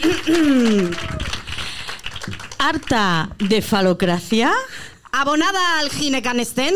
[2.58, 4.52] Harta de falocracia,
[5.12, 6.74] Abonada al ginecanestén.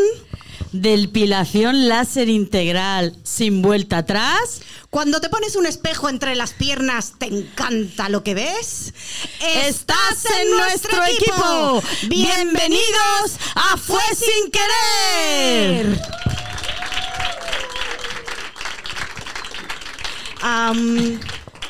[0.73, 4.61] depilación láser integral sin vuelta atrás.
[4.91, 8.93] Cuando te pones un espejo entre las piernas, ¿te encanta lo que ves?
[9.41, 11.83] ¡Estás en nuestro equipo!
[12.09, 16.01] ¡Bienvenidos a Fue Sin Querer!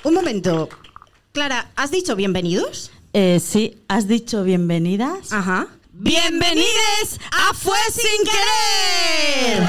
[0.05, 0.69] Un momento.
[1.35, 2.93] Clara, ¿has dicho bienvenidos?
[3.13, 5.33] Eh, sí, ¿has dicho bienvenidas?
[5.33, 5.67] Ajá.
[5.93, 9.69] ¡Bienvenides a Fue Sin Querer!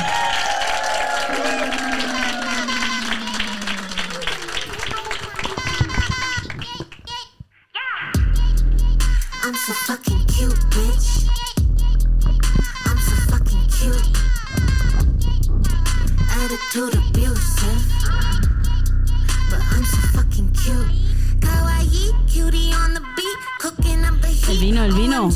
[9.43, 11.27] I'm so fucking cute, bitch.
[12.85, 14.05] I'm so fucking cute.
[16.29, 17.81] Attitude abusive.
[19.49, 21.04] But I'm so fucking cute.
[24.47, 25.29] El vino, el vino.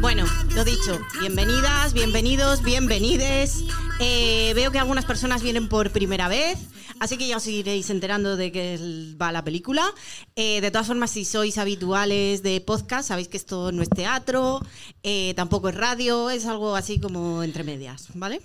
[0.00, 3.64] Bueno, lo dicho, bienvenidas, bienvenidos, bienvenides.
[4.00, 6.58] Eh, veo que algunas personas vienen por primera vez,
[7.00, 9.90] así que ya os iréis enterando de qué va la película.
[10.36, 14.60] Eh, de todas formas, si sois habituales de podcast, sabéis que esto no es teatro,
[15.02, 18.42] eh, tampoco es radio, es algo así como entre medias, ¿vale?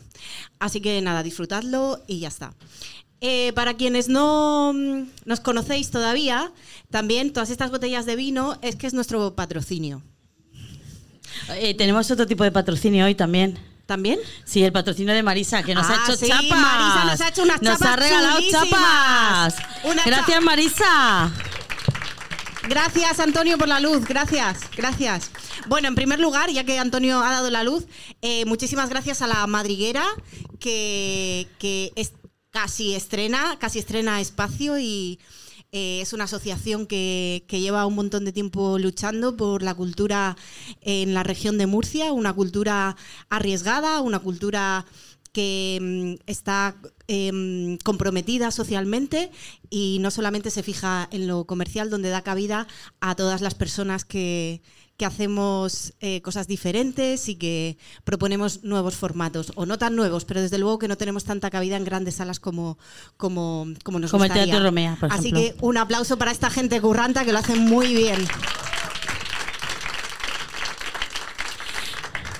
[0.59, 2.53] Así que nada, disfrutadlo y ya está.
[3.21, 6.51] Eh, para quienes no mm, nos conocéis todavía,
[6.89, 10.01] también todas estas botellas de vino es que es nuestro patrocinio.
[11.55, 13.59] Eh, tenemos otro tipo de patrocinio hoy también.
[13.85, 14.19] ¿También?
[14.45, 16.47] Sí, el patrocinio de Marisa, que nos Ah, ha hecho sí, chapas.
[16.49, 18.61] Marisa nos ha hecho unas Nos chapas ha regalado chulísimas.
[18.69, 19.55] chapas.
[19.83, 21.31] Una Gracias, cha- Marisa.
[22.67, 24.05] Gracias, Antonio, por la luz.
[24.05, 25.31] Gracias, gracias.
[25.67, 27.85] Bueno, en primer lugar, ya que Antonio ha dado la luz,
[28.21, 30.03] eh, muchísimas gracias a la madriguera
[30.59, 32.11] que, que es
[32.51, 35.19] casi estrena, casi estrena espacio y
[35.71, 40.35] eh, es una asociación que, que lleva un montón de tiempo luchando por la cultura
[40.81, 42.95] en la región de Murcia, una cultura
[43.29, 44.85] arriesgada, una cultura
[45.31, 46.75] que mm, está
[47.07, 49.31] em, comprometida socialmente
[49.69, 52.67] y no solamente se fija en lo comercial, donde da cabida
[52.99, 54.61] a todas las personas que,
[54.99, 60.41] que hacemos eh, cosas diferentes y que proponemos nuevos formatos, o no tan nuevos, pero
[60.41, 62.77] desde luego que no tenemos tanta cabida en grandes salas como,
[63.15, 64.51] como, como nos Como el gustaría.
[64.51, 65.39] Teatro Romea, por Así ejemplo.
[65.41, 68.27] que un aplauso para esta gente curranta que lo hace muy bien.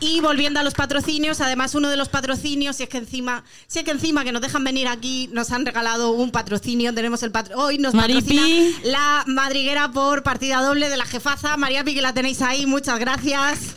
[0.02, 3.80] Y volviendo a los patrocinios, además uno de los patrocinios, si es que encima, si
[3.80, 7.32] es que encima que nos dejan venir aquí, nos han regalado un patrocinio, tenemos el
[7.32, 8.22] patro hoy nos Maripi.
[8.22, 12.66] patrocina la madriguera por partida doble de la jefaza, María Pi, que la tenéis ahí,
[12.66, 13.74] muchas gracias.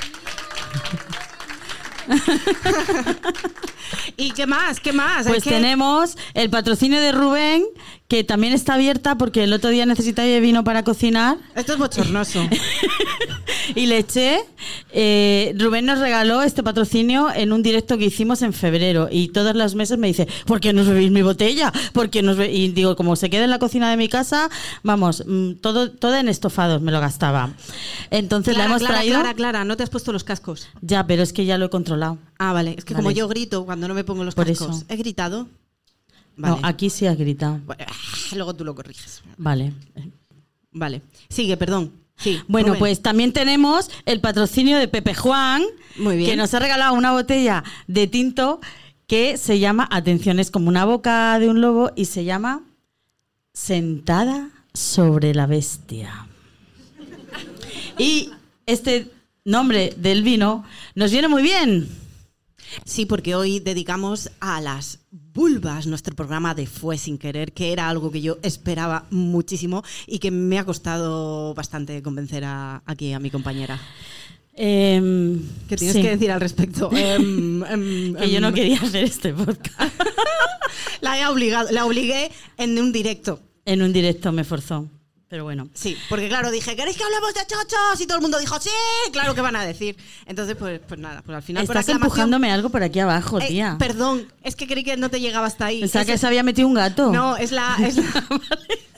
[4.17, 4.81] ¿Y qué más?
[4.81, 5.27] ¿Qué más?
[5.27, 7.65] Pues tenemos el patrocinio de Rubén,
[8.13, 12.47] que también está abierta porque el otro día necesitaba vino para cocinar Esto es bochornoso.
[13.75, 14.41] y le eché.
[14.93, 19.57] Eh, Rubén nos regaló este patrocinio en un directo que hicimos en febrero y todos
[19.57, 21.73] los meses me dice, ¿por qué no bebéis mi botella?
[21.95, 24.11] ¿Por qué no os be-?" Y digo, como se queda en la cocina de mi
[24.11, 24.51] casa,
[24.83, 27.55] vamos, mm, todo, todo en estofados me lo gastaba.
[28.11, 29.15] Entonces Clara, la hemos Clara, traído.
[29.21, 30.69] Clara, Clara, no te has puesto los cascos.
[30.83, 32.19] Ya, pero es que ya lo he controlado.
[32.39, 32.75] Ah, vale.
[32.77, 33.17] Es que como Vale.
[33.19, 34.77] yo grito cuando no me pongo los Por cascos.
[34.77, 34.85] eso.
[34.91, 35.49] He gritado.
[36.37, 36.61] Vale.
[36.61, 37.61] No, aquí sí has gritado.
[37.65, 39.23] Bueno, ah, luego tú lo corriges.
[39.37, 39.73] Vale.
[40.73, 41.03] Vale.
[41.29, 41.93] Sigue, perdón.
[42.17, 42.41] Sí.
[42.49, 42.79] Bueno, Rubén.
[42.79, 45.63] pues también tenemos el patrocinio de Pepe Juan,
[45.97, 46.31] Muy bien.
[46.31, 48.61] que nos ha regalado una botella de tinto
[49.07, 52.63] que se llama, atención, es como una boca de un lobo y se llama
[53.53, 56.27] Sentada sobre la bestia.
[57.99, 58.31] Y
[58.67, 59.11] este
[59.45, 60.65] nombre del vino
[60.95, 61.89] nos viene muy bien.
[62.85, 65.01] Sí, porque hoy dedicamos a las
[65.35, 70.19] vulvas nuestro programa de Fue sin querer, que era algo que yo esperaba muchísimo y
[70.19, 73.81] que me ha costado bastante convencer a, aquí a mi compañera.
[74.55, 76.91] Em, ¿Qué tienes sí, que decir al respecto?
[76.97, 80.01] Em, em, Que yo no quería hacer este podcast.
[81.01, 83.41] La he obligado, la obligué en un directo.
[83.65, 84.89] En un directo me forzó.
[85.33, 85.67] Pero bueno.
[85.73, 87.99] Sí, porque claro, dije, ¿queréis que hablemos de chochos?
[87.99, 88.69] Y todo el mundo dijo, sí,
[89.13, 89.97] claro que van a decir.
[90.27, 93.77] Entonces, pues, pues nada, pues al final Estás empujándome algo por aquí abajo, Eh, tía.
[93.79, 95.81] perdón, es que creí que no te llegaba hasta ahí.
[95.81, 97.11] Pensaba que se había metido un gato.
[97.13, 97.79] No, es la...
[97.83, 98.05] Es la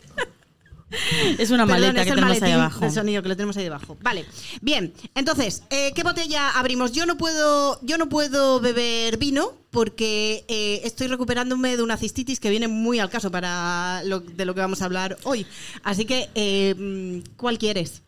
[1.39, 2.81] Es una Perdón, maleta es que el tenemos ahí abajo.
[2.81, 3.97] del sonido que lo tenemos ahí debajo.
[4.03, 4.25] Vale,
[4.61, 4.93] bien.
[5.15, 6.93] Entonces, eh, ¿qué botella abrimos?
[6.93, 12.39] Yo no puedo, yo no puedo beber vino porque eh, estoy recuperándome de una cistitis
[12.39, 15.47] que viene muy al caso para lo, de lo que vamos a hablar hoy.
[15.83, 18.03] Así que, eh, mm, ¿cuál quieres?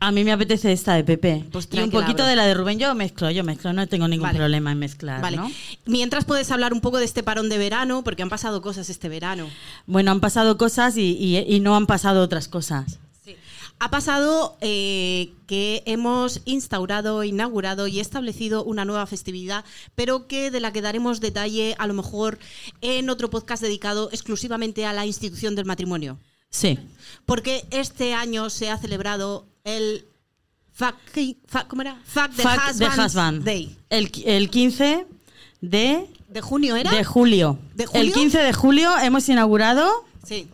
[0.00, 1.44] A mí me apetece esta de Pepe.
[1.50, 2.78] Pues y un poquito de la de Rubén.
[2.78, 3.72] Yo mezclo, yo mezclo.
[3.72, 4.38] No tengo ningún Vale.
[4.38, 5.36] problema en mezclar, Vale.
[5.38, 5.50] ¿no?
[5.86, 9.08] Mientras puedes hablar un poco de este parón de verano, porque han pasado cosas este
[9.08, 9.48] verano.
[9.86, 12.98] Bueno, han pasado cosas y, y- y no han pasado otras cosas.
[13.80, 19.64] Ha pasado eh, que hemos instaurado, inaugurado y establecido una nueva festividad,
[19.94, 22.40] pero que de la que daremos detalle a lo mejor
[22.80, 26.18] en otro podcast dedicado exclusivamente a la institución del matrimonio.
[26.50, 26.76] Sí.
[27.24, 30.04] Porque este año se ha celebrado el
[30.78, 30.94] Fuck-
[31.48, 32.00] fuck- ¿cómo era?
[32.04, 33.42] Fuck the Fuck the Husband's Husband.
[33.44, 33.76] Day.
[33.90, 35.06] El, el 15
[35.60, 36.92] de, ¿De junio era?
[36.92, 37.58] de julio.
[37.74, 38.02] ¿De julio?
[38.02, 39.90] El 15 de julio hemos inaugurado
[40.24, 40.48] Sí.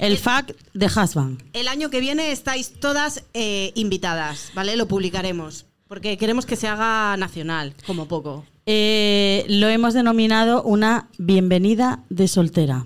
[0.00, 1.42] el FAC de Husband.
[1.52, 4.76] El año que viene estáis todas eh, invitadas, ¿vale?
[4.76, 5.66] Lo publicaremos.
[5.86, 8.44] Porque queremos que se haga nacional, como poco.
[8.66, 12.84] Eh, lo hemos denominado una bienvenida de soltera.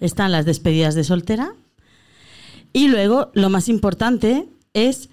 [0.00, 1.54] Están las despedidas de soltera.
[2.72, 5.08] Y luego, lo más importante es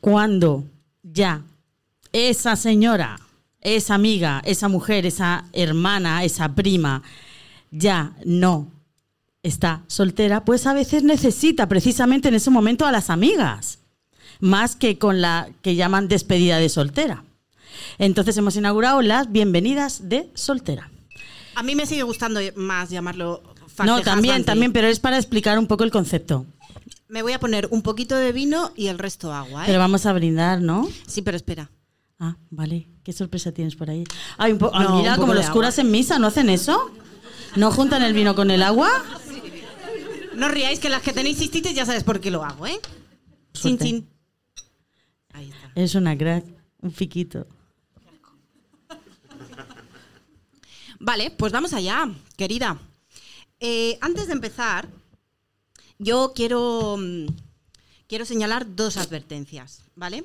[0.00, 0.64] cuando
[1.02, 1.42] ya
[2.12, 3.18] esa señora,
[3.60, 7.02] esa amiga, esa mujer, esa hermana, esa prima,
[7.70, 8.68] ya no
[9.42, 13.78] está soltera, pues a veces necesita precisamente en ese momento a las amigas,
[14.40, 17.24] más que con la que llaman despedida de soltera.
[17.98, 20.90] Entonces hemos inaugurado las bienvenidas de soltera.
[21.54, 23.42] A mí me sigue gustando más llamarlo
[23.84, 26.46] no, también, también, pero es para explicar un poco el concepto.
[27.12, 29.66] Me voy a poner un poquito de vino y el resto agua, ¿eh?
[29.66, 30.88] Pero vamos a brindar, ¿no?
[31.06, 31.70] Sí, pero espera.
[32.18, 32.88] Ah, vale.
[33.04, 34.04] ¿Qué sorpresa tienes por ahí?
[34.38, 35.52] Ay, un po- ah, No, mira, un como los agua.
[35.52, 36.90] curas en misa, ¿no hacen eso?
[37.54, 38.88] ¿No juntan el vino con el agua?
[40.34, 42.80] No os riáis que las que tenéis cistitis ya sabes por qué lo hago, ¿eh?
[43.52, 44.08] Chin, chin.
[45.34, 45.70] Ahí está.
[45.74, 46.46] Es una crack,
[46.80, 47.46] un fiquito.
[50.98, 52.78] Vale, pues vamos allá, querida.
[53.60, 54.88] Eh, antes de empezar,
[56.02, 57.26] yo quiero, mm,
[58.08, 60.24] quiero señalar dos advertencias, ¿vale?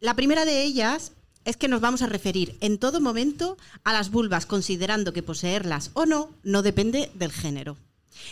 [0.00, 1.12] La primera de ellas
[1.44, 5.90] es que nos vamos a referir en todo momento a las vulvas, considerando que poseerlas
[5.94, 7.76] o no no depende del género.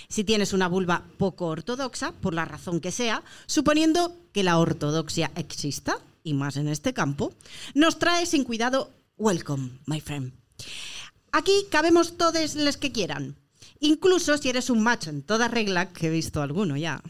[0.09, 5.31] Si tienes una vulva poco ortodoxa, por la razón que sea, suponiendo que la ortodoxia
[5.37, 7.33] exista, y más en este campo,
[7.75, 10.33] nos trae sin cuidado welcome, my friend.
[11.33, 13.37] Aquí cabemos todos los que quieran.
[13.83, 17.03] Incluso si eres un macho en toda regla, que he visto alguno ya.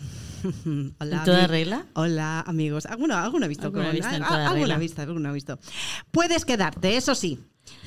[0.99, 1.87] Hola, ¿En toda regla?
[1.93, 2.87] Hola, amigos.
[2.87, 3.67] ¿Alguno, alguno ha visto?
[3.67, 5.59] Alguno ha visto en ah, toda visto, alguno ha visto.
[6.11, 7.39] Puedes quedarte, eso sí.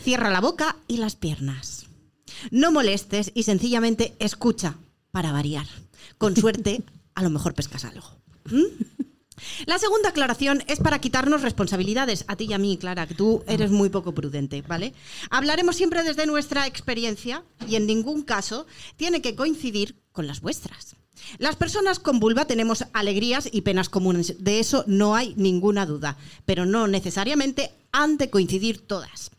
[0.04, 1.88] Cierra la boca y las piernas.
[2.52, 4.76] No molestes y sencillamente escucha
[5.12, 5.66] para variar.
[6.20, 6.84] Con suerte,
[7.16, 8.08] a lo mejor pescas algo.
[8.52, 9.06] ¿Mm?
[9.66, 13.44] La segunda aclaración es para quitarnos responsabilidades, a ti y a mí, Clara, que tú
[13.48, 14.94] eres muy poco prudente, ¿vale?
[15.30, 18.66] Hablaremos siempre desde nuestra experiencia y en ningún caso
[18.96, 20.96] tiene que coincidir con las vuestras.
[21.38, 26.18] Las personas con vulva tenemos alegrías y penas comunes, de eso no hay ninguna duda,
[26.46, 29.32] pero no necesariamente han de coincidir todas.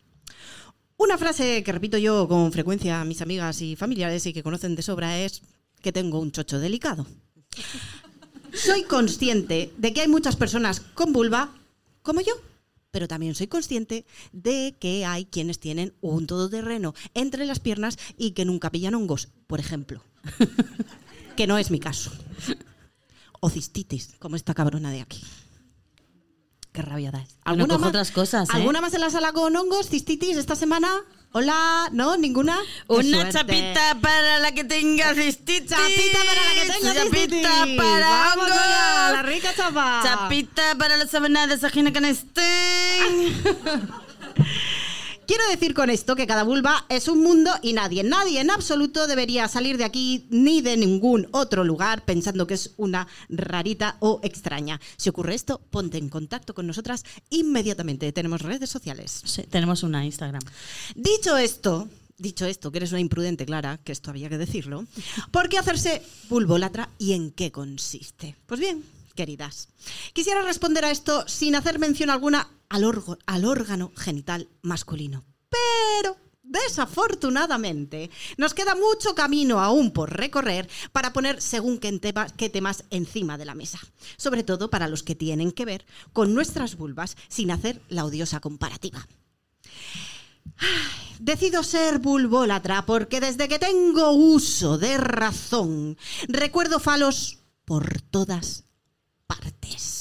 [0.97, 4.75] Una frase que repito yo con frecuencia a mis amigas y familiares y que conocen
[4.75, 5.43] de sobra es
[5.81, 7.05] que tengo un chocho delicado.
[8.57, 11.53] Soy consciente de que hay muchas personas con vulva
[12.01, 12.33] como yo,
[12.91, 18.31] pero también soy consciente de que hay quienes tienen un todoterreno entre las piernas y
[18.31, 20.01] que nunca pillan hongos, por ejemplo.
[21.35, 22.11] que no es mi caso.
[23.39, 25.21] O cistitis, como esta cabrona de aquí.
[26.71, 27.27] Qué rabia da.
[27.77, 28.53] Más- otras cosas, ¿eh?
[28.55, 30.89] ¿Alguna más en la sala con hongos, cistitis esta semana?
[31.33, 32.17] Hola, ¿no?
[32.17, 32.57] ¿Ninguna?
[32.87, 35.69] Una chapita para la que tenga cistitis.
[35.69, 37.43] Chapita para la que tenga cistitis.
[37.43, 38.57] Chapita para Vamos hongos.
[38.57, 40.01] allá, la rica chapa.
[40.03, 43.43] Chapita para los sabenadas ajena que no estén.
[45.27, 49.07] Quiero decir con esto que cada vulva es un mundo y nadie, nadie en absoluto
[49.07, 54.21] debería salir de aquí ni de ningún otro lugar pensando que es una rarita o
[54.23, 54.79] extraña.
[54.95, 58.09] Si ocurre esto, ponte en contacto con nosotras inmediatamente.
[58.13, 59.21] Tenemos redes sociales.
[59.25, 60.41] Sí, tenemos una Instagram.
[60.95, 64.85] Dicho esto, dicho esto, que eres una imprudente, Clara, que esto había que decirlo,
[65.31, 68.37] ¿por qué hacerse vulvolatra y en qué consiste?
[68.45, 68.81] Pues bien,
[69.17, 69.67] queridas,
[70.13, 75.25] quisiera responder a esto sin hacer mención alguna al, orgo- al órgano genital masculino.
[75.49, 76.15] Pero...
[76.49, 81.99] Desafortunadamente, nos queda mucho camino aún por recorrer para poner según qué,
[82.37, 83.81] qué temas encima de la mesa,
[84.15, 88.39] sobre todo para los que tienen que ver con nuestras vulvas sin hacer la odiosa
[88.39, 89.05] comparativa.
[91.19, 95.97] Decido ser vulvólatra porque desde que tengo uso de razón,
[96.29, 98.63] recuerdo falos por todas
[99.27, 99.96] partes.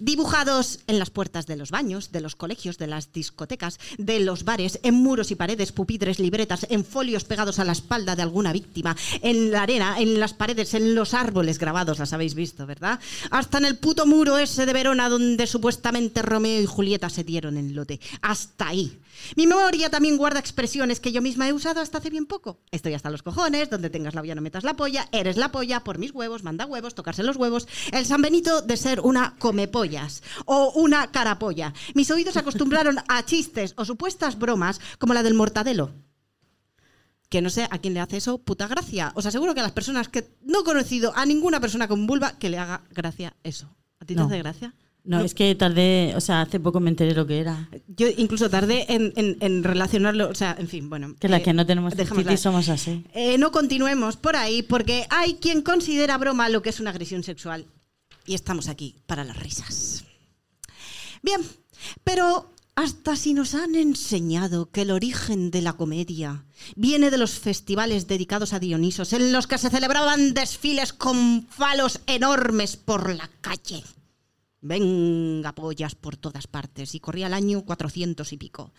[0.00, 4.44] Dibujados en las puertas de los baños, de los colegios, de las discotecas, de los
[4.44, 8.52] bares, en muros y paredes, pupitres, libretas, en folios pegados a la espalda de alguna
[8.52, 13.00] víctima, en la arena, en las paredes, en los árboles grabados, las habéis visto, ¿verdad?
[13.30, 17.56] Hasta en el puto muro ese de Verona donde supuestamente Romeo y Julieta se dieron
[17.56, 18.00] en lote.
[18.22, 18.98] Hasta ahí.
[19.36, 22.58] Mi memoria también guarda expresiones que yo misma he usado hasta hace bien poco.
[22.70, 25.80] Estoy hasta los cojones, donde tengas la olla no metas la polla, eres la polla,
[25.80, 27.66] por mis huevos, manda huevos, tocarse los huevos.
[27.92, 29.36] El San Benito de ser una
[29.74, 31.72] comepollas o una carapolla.
[31.94, 35.90] Mis oídos se acostumbraron a chistes o supuestas bromas como la del mortadelo.
[37.28, 39.10] Que no sé a quién le hace eso, puta gracia.
[39.16, 42.38] Os aseguro que a las personas que no he conocido a ninguna persona con vulva
[42.38, 43.66] que le haga gracia eso.
[43.98, 44.26] ¿A ti te No.
[44.26, 44.74] hace gracia?
[45.06, 47.68] No, es que tardé, o sea, hace poco me enteré lo que era.
[47.88, 51.14] Yo incluso tardé en, en- en relacionarlo, o sea, en fin, bueno.
[51.20, 53.04] Que las eh, que no tenemos cistitis somos así.
[53.12, 57.22] Eh, no continuemos por ahí porque hay quien considera broma lo que es una agresión
[57.22, 57.66] sexual.
[58.26, 60.04] Y estamos aquí para las risas.
[61.22, 61.40] Bien,
[62.02, 67.38] pero hasta si nos han enseñado que el origen de la comedia viene de los
[67.38, 73.30] festivales dedicados a Dionisos, en los que se celebraban desfiles con falos enormes por la
[73.40, 73.84] calle.
[74.66, 76.94] Venga, pollas por todas partes.
[76.94, 78.72] Y corría el año 400 y pico.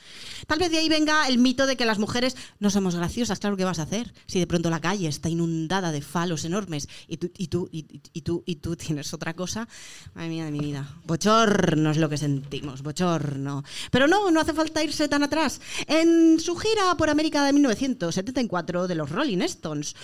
[0.48, 3.40] Tal vez de ahí venga el mito de que las mujeres no somos graciosas.
[3.40, 4.14] Claro, ¿qué vas a hacer?
[4.26, 7.86] Si de pronto la calle está inundada de falos enormes y tú, y tú, y,
[8.14, 9.68] y- tú, y tú tienes otra cosa.
[10.16, 10.90] Madre mía de mi vida.
[11.06, 13.64] Bochorno es lo que sentimos, bochorno.
[13.92, 15.62] Pero no, no hace falta irse tan atrás.
[15.86, 19.96] En su gira por América de 1974 de los Rolling Stones,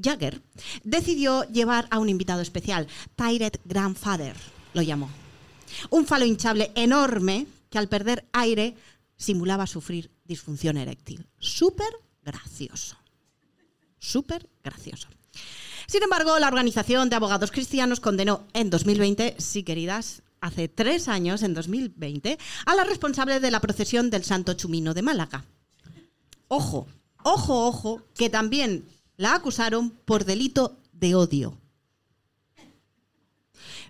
[0.00, 0.42] Jagger
[0.84, 4.36] decidió llevar a un invitado especial, Tyrant Grandfather,
[4.76, 5.10] lo llamó.
[5.90, 8.76] Un falo hinchable enorme que al perder aire
[9.16, 11.26] simulaba sufrir disfunción eréctil.
[11.38, 11.88] Súper
[12.22, 12.96] gracioso.
[13.98, 15.08] Súper gracioso.
[15.86, 21.42] Sin embargo, la Organización de Abogados Cristianos condenó en 2020, sí queridas, hace tres años,
[21.42, 25.44] en 2020, a la responsable de la procesión del Santo Chumino de Málaga.
[26.48, 26.86] Ojo,
[27.22, 28.84] ojo, ojo, que también
[29.16, 31.56] la acusaron por delito de odio.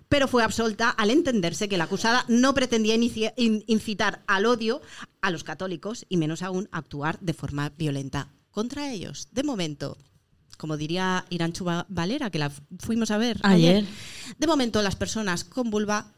[0.09, 4.81] Pero fue absolta al entenderse que la acusada no pretendía incitar al odio
[5.21, 9.27] a los católicos y menos aún actuar de forma violenta contra ellos.
[9.31, 9.97] De momento,
[10.57, 13.85] como diría Iranchu Va- Valera, que la fu- fuimos a ver Ayer.
[14.37, 16.13] de momento las personas con vulva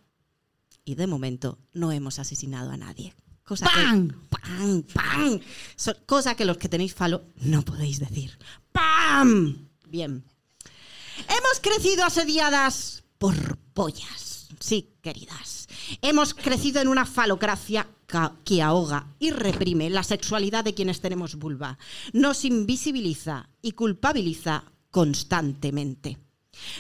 [0.86, 3.16] y de momento no hemos asesinado a nadie.
[3.44, 4.08] Cosa ¡Pam!
[4.10, 4.84] Que, ¡Pam!
[4.94, 5.40] ¡Pam!
[5.76, 8.38] So- cosa que los que tenéis falo no podéis decir.
[8.72, 9.68] ¡Pam!
[9.88, 10.24] Bien.
[11.28, 14.48] Hemos crecido asediadas por pollas.
[14.60, 15.68] Sí, queridas.
[16.02, 17.88] Hemos crecido en una falocracia
[18.44, 21.78] que ahoga y reprime la sexualidad de quienes tenemos vulva.
[22.14, 26.18] Nos invisibiliza y culpabiliza constantemente.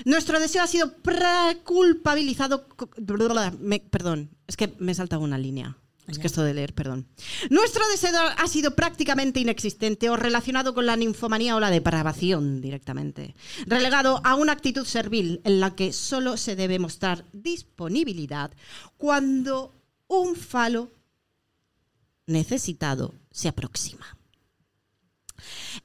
[0.05, 0.93] Nuestro deseo ha sido
[3.59, 5.77] me- perdón, es que me he una línea.
[6.09, 7.07] Es que esto de leer, perdón.
[7.49, 13.35] Nuestro deseo ha sido prácticamente inexistente o relacionado con la ninfomanía o la depravación directamente.
[13.65, 18.51] Relegado a una actitud servil en la que solo se debe mostrar disponibilidad
[18.97, 19.75] cuando
[20.07, 20.91] un falo
[22.25, 24.17] necesitado se aproxima.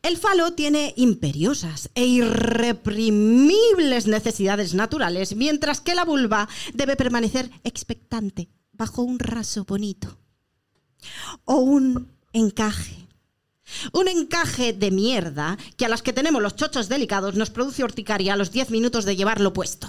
[0.03, 8.49] El falo tiene imperiosas e irreprimibles necesidades naturales, mientras que la vulva debe permanecer expectante
[8.77, 10.19] bajo un raso bonito.
[11.45, 13.09] O un encaje.
[13.93, 18.35] Un encaje de mierda que a las que tenemos los chochos delicados nos produce horticaria
[18.35, 19.89] a los 10 minutos de llevarlo puesto.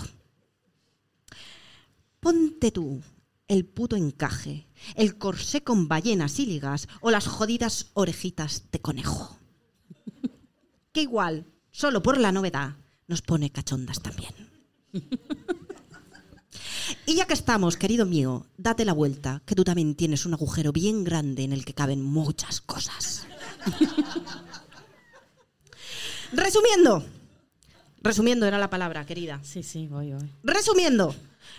[2.20, 3.02] Ponte tú
[3.48, 9.38] el puto encaje, el corsé con ballenas y ligas o las jodidas orejitas de conejo.
[10.92, 12.78] Que igual, solo por la novedad,
[13.08, 14.34] nos pone cachondas también.
[17.06, 20.72] Y ya que estamos, querido mío, date la vuelta, que tú también tienes un agujero
[20.72, 23.28] bien grande en el que caben muchas cosas.
[26.32, 27.04] Resumiendo,
[28.02, 29.40] resumiendo era la palabra, querida.
[29.44, 30.30] Sí, sí, voy, voy.
[30.44, 31.16] Resumiendo,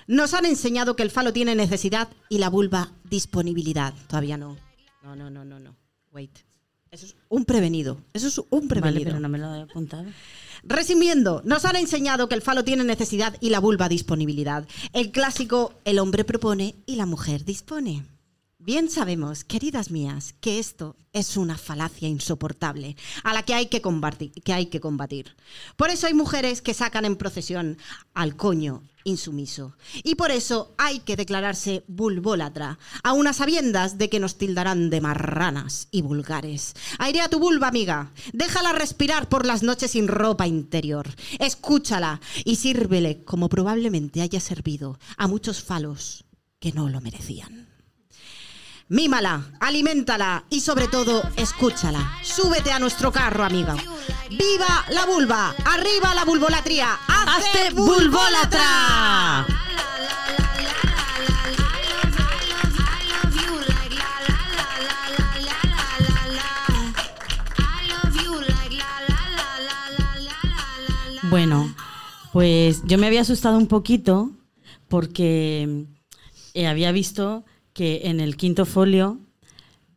[0.06, 3.94] nos han enseñado que el falo tiene necesidad y la vulva disponibilidad.
[4.08, 4.56] Todavía no.
[5.02, 5.76] No, no, no, no, no.
[6.12, 6.45] Wait.
[6.96, 8.00] Eso es un prevenido.
[8.14, 9.04] Eso es un Vale, prevenido.
[9.04, 10.06] pero no me lo he apuntado.
[10.62, 14.66] Resumiendo, nos han enseñado que el falo tiene necesidad y la vulva disponibilidad.
[14.94, 18.02] El clásico, el hombre propone y la mujer dispone.
[18.58, 23.82] Bien sabemos, queridas mías, que esto es una falacia insoportable a la que hay que
[23.82, 25.36] combatir, que hay que combatir.
[25.76, 27.76] Por eso hay mujeres que sacan en procesión
[28.14, 29.76] al coño insumiso.
[30.02, 35.00] Y por eso hay que declararse vulvólatra, a unas sabiendas de que nos tildarán de
[35.00, 36.74] marranas y vulgares.
[36.98, 38.12] Airea tu vulva, amiga.
[38.32, 41.08] Déjala respirar por las noches sin ropa interior.
[41.38, 46.24] Escúchala y sírvele como probablemente haya servido a muchos falos
[46.58, 47.65] que no lo merecían.
[48.88, 52.18] Mímala, aliméntala y sobre todo escúchala.
[52.22, 53.74] Súbete a nuestro carro, amiga.
[54.30, 55.56] ¡Viva la vulva!
[55.64, 56.96] ¡Arriba la vulvolatría!
[57.08, 59.44] ¡Hazte vulvólatra!
[71.28, 71.74] Bueno,
[72.32, 74.30] pues yo me había asustado un poquito
[74.86, 75.86] porque
[76.54, 77.44] eh, había visto
[77.76, 79.18] que en el quinto folio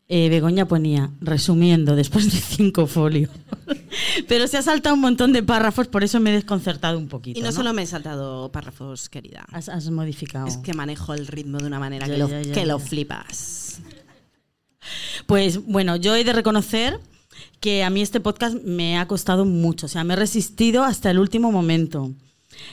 [0.09, 3.31] eh, Begoña ponía, resumiendo, después de cinco folios.
[4.27, 7.39] Pero se ha saltado un montón de párrafos, por eso me he desconcertado un poquito.
[7.39, 9.45] Y no, solo me he saltado párrafos, querida.
[9.53, 10.45] Has, has modificado.
[10.45, 12.79] Es que manejo el ritmo de una manera Ya, que, lo, ya, ya, que lo
[12.79, 13.79] flipas.
[15.25, 16.99] Pues bueno, yo he de reconocer
[17.61, 21.11] que a mí este podcast me ha costado mucho, o sea, me he resistido hasta
[21.11, 22.11] el último momento.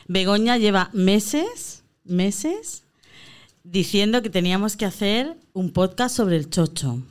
[0.09, 2.86] Begoña lleva meses, meses,
[3.71, 7.03] diciendo que teníamos que hacer un podcast sobre el chocho.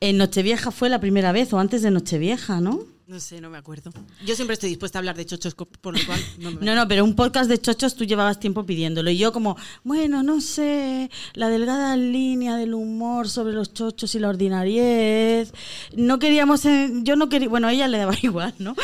[0.00, 2.84] En Nochevieja fue la primera vez, o antes de Nochevieja, ¿no?
[3.08, 3.90] No sé, no me acuerdo.
[4.24, 6.64] Yo siempre estoy dispuesta a hablar de chochos, por lo cual no me...
[6.64, 9.10] No, no, pero un podcast de chochos tú llevabas tiempo pidiéndolo.
[9.10, 14.18] Y yo como, bueno, no sé, la delgada línea del humor sobre los chochos y
[14.18, 15.52] la ordinariez.
[15.96, 16.64] No queríamos,
[17.02, 18.76] yo no quería, bueno, a ella le daba igual, ¿no?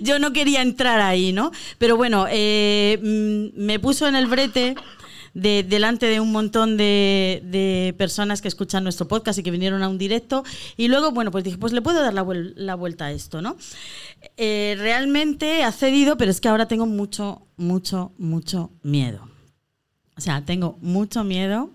[0.00, 1.52] yo no quería entrar ahí, ¿no?
[1.78, 4.74] Pero bueno, eh, mm, me puso en el brete
[5.34, 9.82] de, delante de un montón de, de personas que escuchan nuestro podcast y que vinieron
[9.82, 10.44] a un directo.
[10.76, 13.40] Y luego, bueno, pues dije, pues le puedo dar la, vuel- la vuelta a esto,
[13.42, 13.56] ¿no?
[14.36, 19.28] Eh, realmente ha cedido, pero es que ahora tengo mucho, mucho, mucho miedo.
[20.16, 21.70] O sea, tengo mucho miedo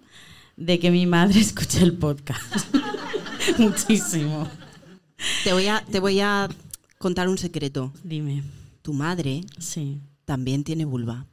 [0.58, 2.76] de que mi madre escuche el podcast.
[3.58, 4.48] Muchísimo.
[5.44, 6.50] Te voy, a, te voy a
[6.98, 7.92] contar un secreto.
[8.04, 8.44] Dime.
[8.82, 10.00] Tu madre Sí.
[10.26, 11.26] también tiene vulva.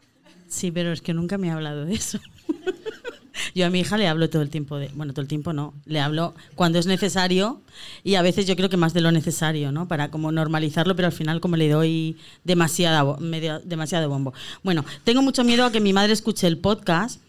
[0.53, 2.19] Sí, pero es que nunca me ha hablado de eso.
[3.55, 5.73] Yo a mi hija le hablo todo el tiempo de, bueno, todo el tiempo no,
[5.87, 7.63] le hablo cuando es necesario
[8.05, 9.89] y a veces yo creo que más de lo necesario, ¿no?
[9.89, 14.33] Para como normalizarlo, pero al final como le doy demasiada, medio- demasiado bombo.
[14.63, 17.21] Bueno, tengo mucho miedo a que mi madre escuche el podcast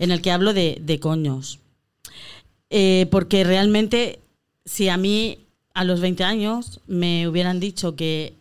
[0.00, 1.60] en el que hablo de, de coños.
[2.70, 4.18] Eh, porque realmente,
[4.64, 5.38] si a mí
[5.74, 8.34] a los 20 años me hubieran dicho que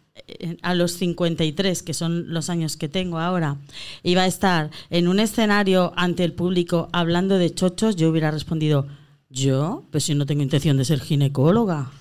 [0.62, 3.58] a los 53, que son los años que tengo ahora,
[4.04, 8.88] iba a estar en un escenario ante el público hablando de chochos, yo hubiera respondido,
[9.30, 9.84] ¿yo?
[9.92, 11.92] Pues si no tengo intención de ser ginecóloga.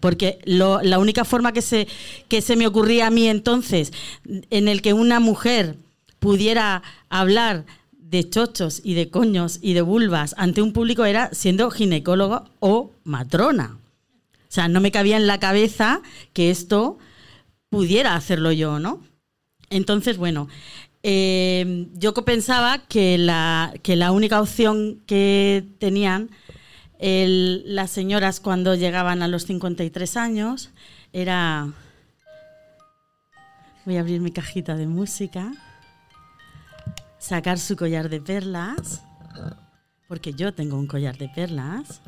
[0.00, 1.88] Porque la única forma que se,
[2.28, 3.92] que se me ocurría a mí entonces,
[4.24, 5.76] en el que una mujer
[6.20, 11.70] pudiera hablar de chochos y de coños y de vulvas ante un público era siendo
[11.70, 13.78] ginecólogo o matrona.
[14.48, 16.00] O sea, no me cabía en la cabeza
[16.32, 16.98] que esto
[17.70, 19.02] pudiera hacerlo yo, ¿no?
[19.70, 20.48] Entonces, bueno,
[21.02, 26.30] eh, yo pensaba que la, que la única opción que tenían
[27.00, 30.70] las señoras cuando llegaban a los 53 años
[31.12, 31.72] era...
[33.84, 35.50] Voy a abrir mi cajita de música,
[37.18, 39.02] sacar su collar de perlas,
[40.08, 42.02] porque yo tengo un collar de perlas,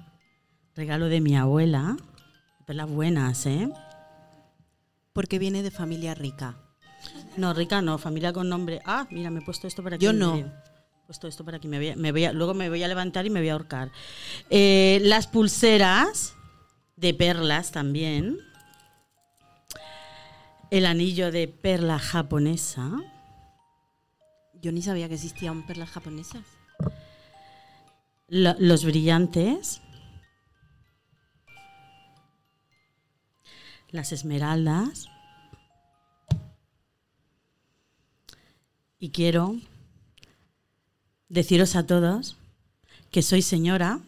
[0.74, 1.96] regalo de mi abuela,
[2.66, 3.70] perlas buenas, ¿eh?
[5.12, 6.56] Porque viene de familia rica.
[7.36, 8.80] No, rica no, familia con nombre.
[8.84, 10.04] Ah, mira, me he puesto esto para aquí.
[10.04, 10.36] Yo no.
[10.36, 10.46] He
[11.06, 11.66] puesto esto para aquí.
[11.68, 13.52] Me voy a- me voy a- luego me voy a levantar y me voy a
[13.54, 13.90] ahorcar.
[14.50, 16.34] Eh, las pulseras
[16.96, 18.38] de perlas también.
[20.70, 22.90] El anillo de perla japonesa.
[24.54, 26.42] Yo ni sabía que existían perlas japonesas.
[28.32, 29.80] lo- los brillantes.
[33.92, 35.06] Las esmeraldas.
[38.98, 39.56] Y quiero
[41.28, 42.36] deciros a todos
[43.10, 44.00] que soy señora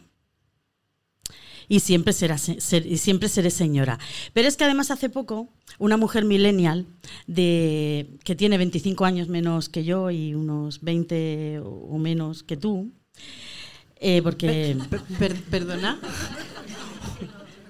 [1.67, 3.97] y siempre, será, se- ser- y siempre seré señora.
[4.33, 6.85] Pero es que además hace poco una mujer millennial
[7.25, 12.91] de, que tiene 25 años menos que yo y unos 20 o menos que tú,
[13.95, 15.99] eh, porque Per- per- ¿Perdona?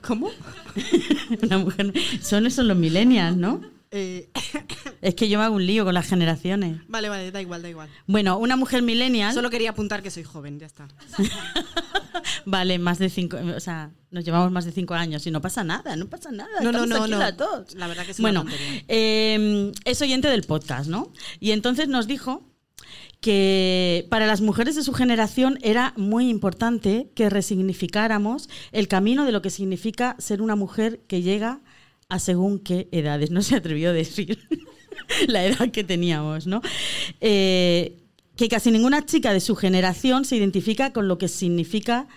[0.05, 0.29] ¿Cómo?
[1.43, 3.61] una mujer, son esos los millennials, ¿no?
[3.91, 4.29] Eh,
[5.01, 6.79] Es que yo me hago un lío con las generaciones.
[6.87, 7.89] vale, vale, da igual, da igual.
[8.07, 10.87] Bueno, una mujer millennial Solo quería apuntar que soy joven, ya está.
[12.45, 15.63] Vale, más de cinco, o sea, nos llevamos más de cinco años y no pasa
[15.63, 16.61] nada, no pasa nada.
[16.61, 17.07] No, no, no.
[17.07, 18.45] La verdad que es Bueno,
[18.87, 21.11] eh, es oyente del podcast, ¿no?
[21.39, 22.43] Y entonces nos dijo
[23.21, 29.31] que para las mujeres de su generación era muy importante que resignificáramos el camino de
[29.31, 31.61] lo que significa ser una mujer que llega
[32.09, 33.31] a según qué edades.
[33.31, 34.39] No se atrevió a decir
[35.27, 36.61] la edad que teníamos, ¿no?
[37.21, 37.97] Eh,
[38.35, 42.07] que casi ninguna chica de su generación se identifica con lo que significa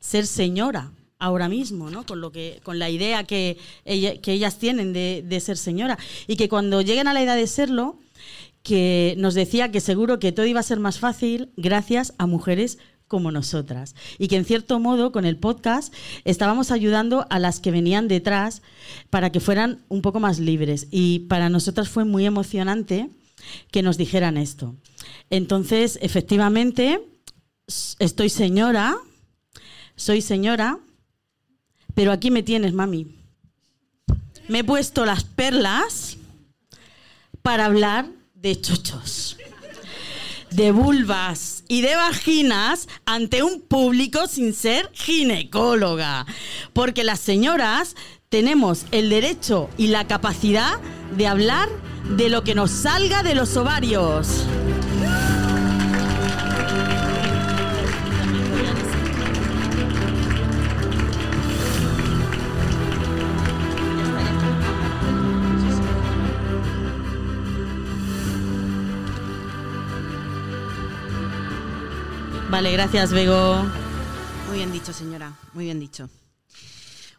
[0.00, 2.06] ser señora ahora mismo, ¿no?
[2.06, 5.98] Con lo que, con la idea que, ella- que ellas tienen de ser señora.
[6.26, 7.98] Y que cuando lleguen a la edad de serlo,
[8.64, 12.78] que nos decía que seguro que todo iba a ser más fácil gracias a mujeres
[13.06, 13.94] como nosotras.
[14.18, 18.62] Y que en cierto modo con el podcast estábamos ayudando a las que venían detrás
[19.10, 20.88] para que fueran un poco más libres.
[20.90, 23.10] Y para nosotras fue muy emocionante
[23.70, 24.74] que nos dijeran esto.
[25.28, 27.02] Entonces, efectivamente,
[27.98, 28.96] estoy señora,
[29.94, 30.78] soy señora,
[31.94, 33.14] pero aquí me tienes, mami.
[34.48, 36.16] Me he puesto las perlas
[37.42, 39.38] para hablar de chochos,
[40.50, 46.26] de vulvas y de vaginas ante un público sin ser ginecóloga.
[46.74, 47.96] Porque las señoras
[48.28, 50.78] tenemos el derecho y la capacidad
[51.16, 51.70] de hablar
[52.18, 54.44] de lo que nos salga de los ovarios.
[72.54, 73.64] Vale, gracias, Bego.
[74.46, 75.36] Muy bien dicho, señora.
[75.54, 76.08] Muy bien dicho.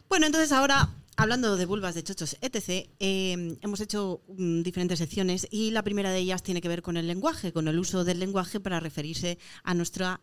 [0.08, 5.46] Bueno, entonces ahora, hablando de vulvas, de chochos, etc., eh, hemos hecho mm, diferentes secciones
[5.50, 8.18] y la primera de ellas tiene que ver con el lenguaje, con el uso del
[8.18, 10.22] lenguaje para referirse a, nuestra,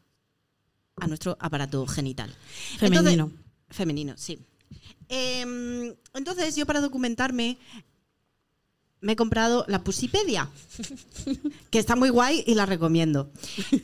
[0.95, 2.33] a nuestro aparato genital.
[2.79, 3.25] Femenino.
[3.25, 4.39] Entonces- femenino, sí.
[5.09, 7.59] Eh, entonces, yo para documentarme
[9.03, 10.49] me he comprado la Pusipedia,
[11.69, 13.29] que está muy guay y la recomiendo.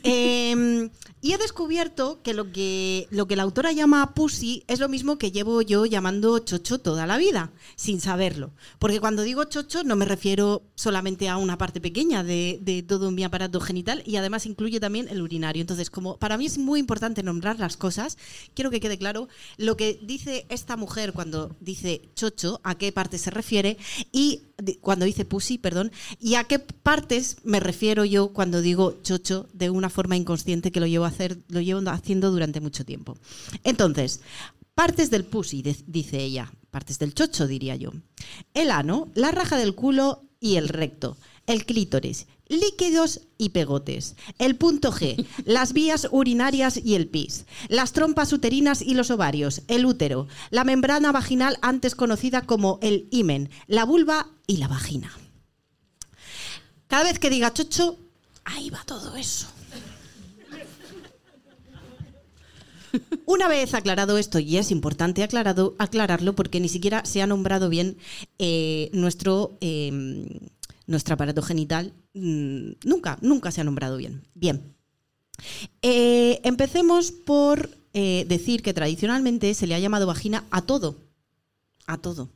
[0.04, 0.90] Eh,
[1.22, 5.18] y he descubierto que lo, que lo que la autora llama Pussy es lo mismo
[5.18, 8.52] que llevo yo llamando chocho toda la vida, sin saberlo.
[8.80, 13.12] Porque cuando digo chocho no me refiero solamente a una parte pequeña de, de todo
[13.12, 15.60] mi aparato genital y además incluye también el urinario.
[15.60, 18.18] Entonces, como para mí es muy importante nombrar las cosas,
[18.54, 19.28] quiero que quede claro
[19.58, 23.78] lo que dice esta mujer cuando dice chocho, a qué parte se refiere
[24.14, 24.44] y
[24.82, 29.70] cuando dice pussy, perdón, y a qué partes me refiero yo cuando digo chocho de
[29.70, 33.18] una forma inconsciente que lo llevo a hacer, lo llevo haciendo durante mucho tiempo.
[33.64, 34.22] Entonces,
[34.76, 37.92] partes del pussy, dice ella, partes del chocho diría yo.
[38.54, 41.18] El ano, la raja del culo y el recto,
[41.48, 47.94] el clítoris, líquidos y pegotes, el punto G, las vías urinarias y el pis, las
[47.94, 53.50] trompas uterinas y los ovarios, el útero, la membrana vaginal antes conocida como el himen,
[53.68, 55.12] la vulva y la vagina.
[56.88, 57.98] Cada vez que diga chocho,
[58.44, 59.48] ahí va todo eso.
[63.26, 67.70] Una vez aclarado esto, y es importante aclarado, aclararlo porque ni siquiera se ha nombrado
[67.70, 67.98] bien
[68.40, 69.92] eh, nuestro, eh,
[70.90, 74.24] nuestro aparato genital, mm, nunca, nunca se ha nombrado bien.
[74.34, 74.76] Bien.
[75.82, 80.98] Eh, empecemos por eh, decir que tradicionalmente se le ha llamado vagina a todo.
[81.86, 82.30] A todo.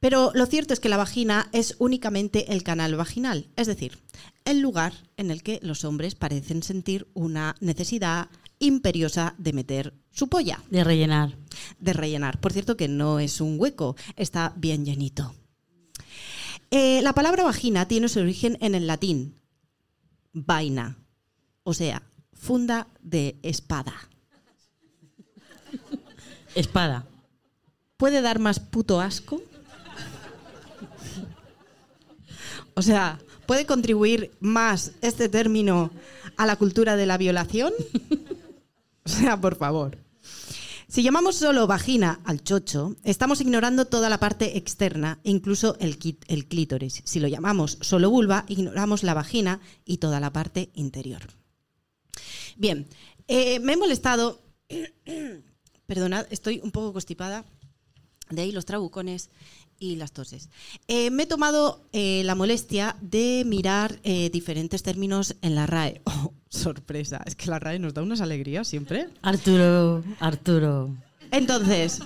[0.00, 3.98] Pero lo cierto es que la vagina es únicamente el canal vaginal, es decir,
[4.44, 8.28] el lugar en el que los hombres parecen sentir una necesidad
[8.58, 11.36] imperiosa de meter su polla, De rellenar.
[11.78, 12.40] de rellenar.
[12.40, 15.34] Por cierto que no es un hueco, está bien llenito.
[16.74, 19.38] Eh, la palabra vagina tiene su origen en el latín,
[20.32, 20.96] vaina,
[21.64, 23.92] o sea, funda de espada.
[26.54, 27.04] Espada.
[27.98, 29.42] ¿Puede dar más puto asco?
[32.72, 35.90] O sea, ¿puede contribuir más este término
[36.38, 37.74] a la cultura de la violación?
[39.04, 39.98] O sea, por favor.
[40.92, 47.00] Si llamamos solo vagina al chocho, estamos ignorando toda la parte externa, incluso el, clítoris.
[47.06, 51.22] Si lo llamamos solo vulva, ignoramos la vagina y toda la parte interior.
[52.58, 52.86] Bien,
[53.26, 54.42] eh, me he molestado,
[55.86, 57.46] perdonad, estoy un poco constipada,
[58.28, 59.30] de ahí los trabucones
[59.78, 60.50] y las toses.
[60.88, 66.02] Eh, me he tomado eh, la molestia de mirar diferentes términos en la RAE.
[66.14, 69.08] Oh, sorpresa, es que la RAE nos da unas alegrías siempre.
[69.22, 70.94] Arturo, Arturo.
[71.30, 72.00] Entonces,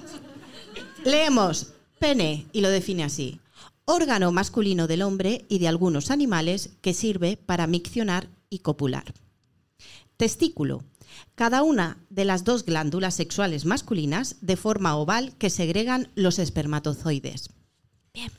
[1.04, 3.40] leemos pene y lo define así.
[3.84, 9.14] Órgano masculino del hombre y de algunos animales que sirve para miccionar y copular.
[10.16, 10.82] Testículo.
[11.34, 17.50] Cada una de las dos glándulas sexuales masculinas de forma oval que segregan los espermatozoides.
[18.14, 18.30] Bien.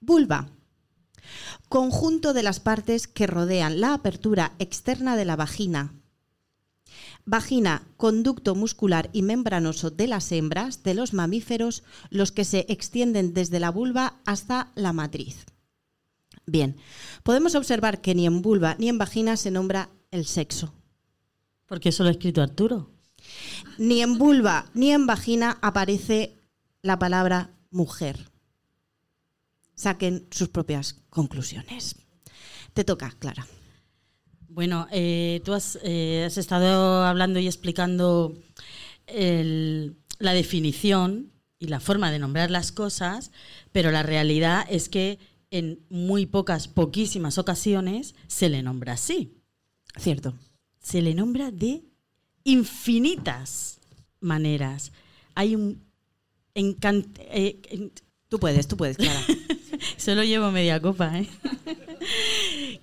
[0.00, 0.48] Vulva.
[1.74, 5.92] Conjunto de las partes que rodean la apertura externa de la vagina.
[7.24, 13.34] Vagina, conducto muscular y membranoso de las hembras de los mamíferos, los que se extienden
[13.34, 15.46] desde la vulva hasta la matriz.
[16.46, 16.76] Bien,
[17.24, 20.72] podemos observar que ni en vulva ni en vagina se nombra el sexo.
[21.66, 22.92] Porque eso lo ha escrito Arturo.
[23.78, 26.38] Ni en vulva ni en vagina aparece
[26.82, 28.30] la palabra mujer.
[29.74, 31.96] Saquen sus propias conclusiones.
[32.72, 33.46] Te toca, Clara.
[34.48, 38.36] Bueno, eh, tú has, eh, has estado hablando y explicando
[39.06, 43.32] el- la definición y la forma de nombrar las cosas,
[43.72, 45.18] pero la realidad es que
[45.50, 49.34] en muy pocas, poquísimas ocasiones se le nombra así.
[49.98, 50.34] Cierto.
[50.80, 51.82] Se le nombra de
[52.44, 53.78] infinitas
[54.20, 54.92] maneras.
[55.34, 55.82] Hay un
[56.54, 57.92] encant- eh, en-
[58.28, 59.20] Tú puedes, tú puedes, Clara.
[59.96, 61.28] Solo llevo media copa, ¿eh?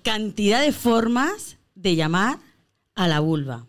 [0.04, 2.40] Cantidad de formas de llamar
[2.96, 3.66] a la vulva.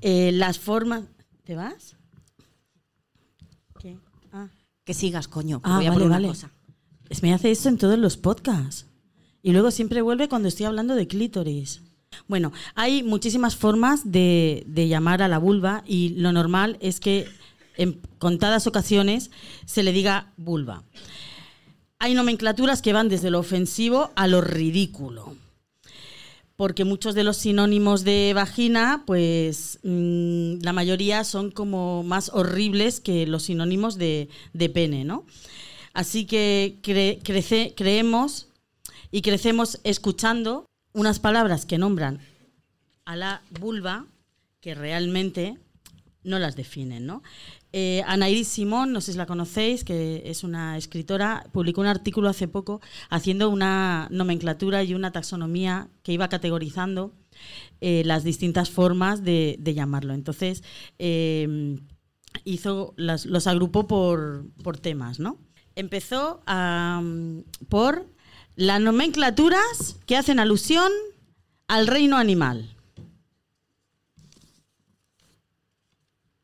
[0.00, 1.04] Eh, las formas.
[1.44, 1.96] ¿Te vas?
[3.80, 3.96] ¿Qué?
[4.32, 4.48] Ah.
[4.84, 5.60] que sigas, coño.
[5.64, 6.28] Ah, voy a vale, por una vale.
[6.28, 6.50] cosa.
[7.08, 8.86] Es- Me hace esto en todos los podcasts.
[9.42, 11.82] Y luego siempre vuelve cuando estoy hablando de clítoris.
[12.28, 17.26] Bueno, hay muchísimas formas de, de llamar a la vulva y lo normal es que
[17.76, 19.30] en contadas ocasiones
[19.64, 20.84] se le diga vulva.
[22.02, 25.36] Hay nomenclaturas que van desde lo ofensivo a lo ridículo.
[26.56, 32.98] Porque muchos de los sinónimos de vagina, pues mm, la mayoría son como más horribles
[32.98, 35.24] que los sinónimos de, de pene, ¿no?
[35.94, 38.48] Así que cre- crece- creemos
[39.12, 42.18] y crecemos escuchando unas palabras que nombran
[43.04, 44.06] a la vulva
[44.60, 45.56] que realmente
[46.24, 47.22] no las definen, ¿no?
[47.72, 52.28] Eh, Anairis Simón, no sé si la conocéis, que es una escritora, publicó un artículo
[52.28, 57.14] hace poco haciendo una nomenclatura y una taxonomía que iba categorizando
[57.80, 60.12] eh, las distintas formas de, llamarlo.
[60.12, 60.62] Entonces,
[60.98, 61.78] eh,
[62.44, 65.38] hizo los agrupó por, temas, ¿no?
[65.74, 66.42] Empezó
[67.70, 68.06] por
[68.54, 70.92] las nomenclaturas que hacen alusión
[71.68, 72.71] al reino animal.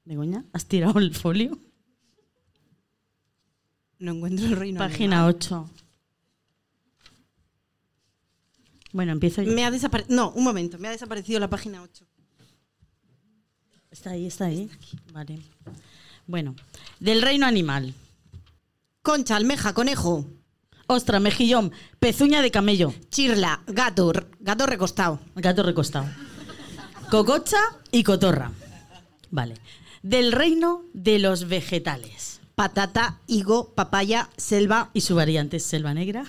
[0.08, 1.58] Begoña, ¿has tirado el folio?
[3.98, 4.78] No encuentro el reino.
[4.78, 5.34] Página animal.
[5.36, 5.70] 8.
[8.92, 9.52] Bueno, empiezo yo.
[9.52, 10.16] Me ha desaparecido.
[10.16, 10.78] No, un momento.
[10.78, 12.06] Me ha desaparecido la página 8.
[13.90, 14.70] Está ahí, está ahí.
[15.12, 15.40] Vale.
[16.26, 16.56] Bueno,
[17.00, 17.94] del reino animal.
[19.02, 20.24] Concha, almeja, conejo,
[20.86, 25.20] Ostra, mejillón, pezuña de camello, chirla, gato, gato recostado.
[25.34, 26.06] gato recostado.
[27.10, 27.58] Cococha
[27.92, 28.50] y cotorra.
[29.30, 29.56] Vale.
[30.02, 32.40] Del reino de los vegetales.
[32.54, 36.24] Patata, higo, papaya, selva, Y su variante es selva negra,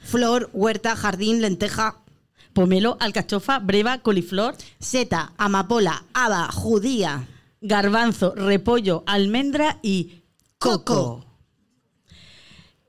[0.00, 2.00] flor, huerta, jardín, lenteja,
[2.52, 7.26] pomelo, alcachofa, breva, coliflor, seta, amapola, haba, judía,
[7.60, 10.22] garbanzo, repollo, almendra y
[10.58, 10.84] coco.
[10.84, 11.26] Coco.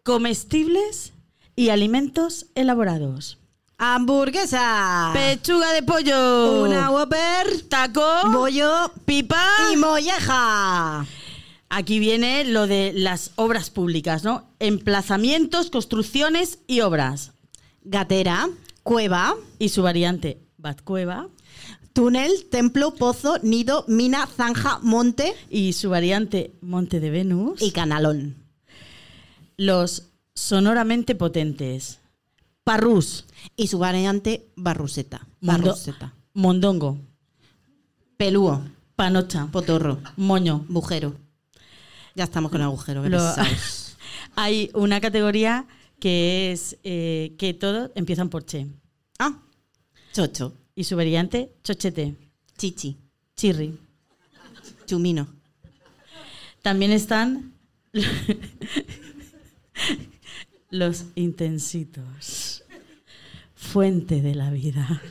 [0.03, 1.13] Comestibles
[1.55, 3.39] y alimentos elaborados.
[3.77, 6.63] Hamburguesa, Pechuga de pollo.
[6.63, 8.03] una Whopper, taco.
[8.31, 9.43] bollo pipa.
[9.73, 11.05] y molleja.
[11.69, 14.47] Aquí viene lo de las obras públicas, ¿no?
[14.59, 17.31] Emplazamientos, construcciones y obras.
[17.83, 18.47] Gatera,
[18.83, 21.27] cueva, Y su variante, Batcueva.
[21.93, 27.61] túnel, templo, pozo, nido, mina, zanja, monte Y su variante, Monte de Venus.
[27.61, 28.35] y canalón.
[29.57, 31.99] los sonoramente potentes.
[32.65, 33.25] Parrús.
[33.56, 35.25] Y su variante barruseta.
[35.39, 36.13] Mondo- Barruseta.
[36.34, 36.99] Mondongo.
[38.17, 38.62] Pelúo,
[38.97, 39.47] Panocha.
[39.51, 40.65] potorro, Moño.
[40.69, 41.15] agujero.
[42.15, 43.04] Ya estamos con el agujero.
[43.04, 43.34] qué Lo-.
[44.36, 45.67] Hay una categoría
[45.99, 48.67] que es eh, que todos empiezan por che.
[49.19, 49.39] Ah,
[50.13, 52.15] chocho, Y su variante, chochete.
[52.58, 52.97] chichi,
[53.36, 53.78] Chirri.
[54.86, 55.28] chumino.
[56.62, 57.54] También están
[60.75, 62.63] los intensitos.
[63.55, 65.01] Fuente de la vida.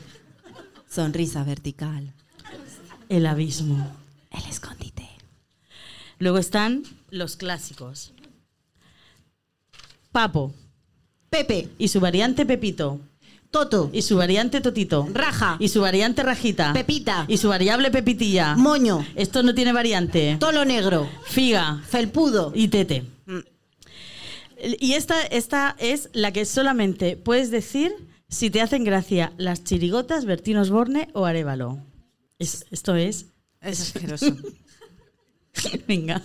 [0.89, 2.13] Sonrisa vertical.
[3.09, 3.91] El abismo.
[4.31, 5.07] El escondite.
[6.19, 8.13] Luego están los clásicos.
[10.11, 10.53] Papo.
[11.29, 13.01] Pepe, Y su variante Pepito.
[13.51, 15.07] Toto, Y su variante Totito.
[15.13, 15.57] Raja.
[15.59, 16.71] Y su variante Rajita.
[16.73, 17.25] Pepita.
[17.27, 18.55] Y su variable Pepitilla.
[18.55, 20.37] moño, Esto no tiene variante.
[20.39, 21.81] tolo negro, Figa.
[21.87, 22.51] felpudo.
[22.55, 23.03] Y tete.
[23.25, 23.39] Mm.
[24.79, 27.93] Y esta, esta es la que solamente puedes decir
[28.29, 31.79] si te hacen gracia las chirigotas, Bertín Osborne o Arevalo.
[32.39, 33.27] Es- esto es.
[33.61, 34.35] Es asqueroso.
[35.87, 36.21] Venga,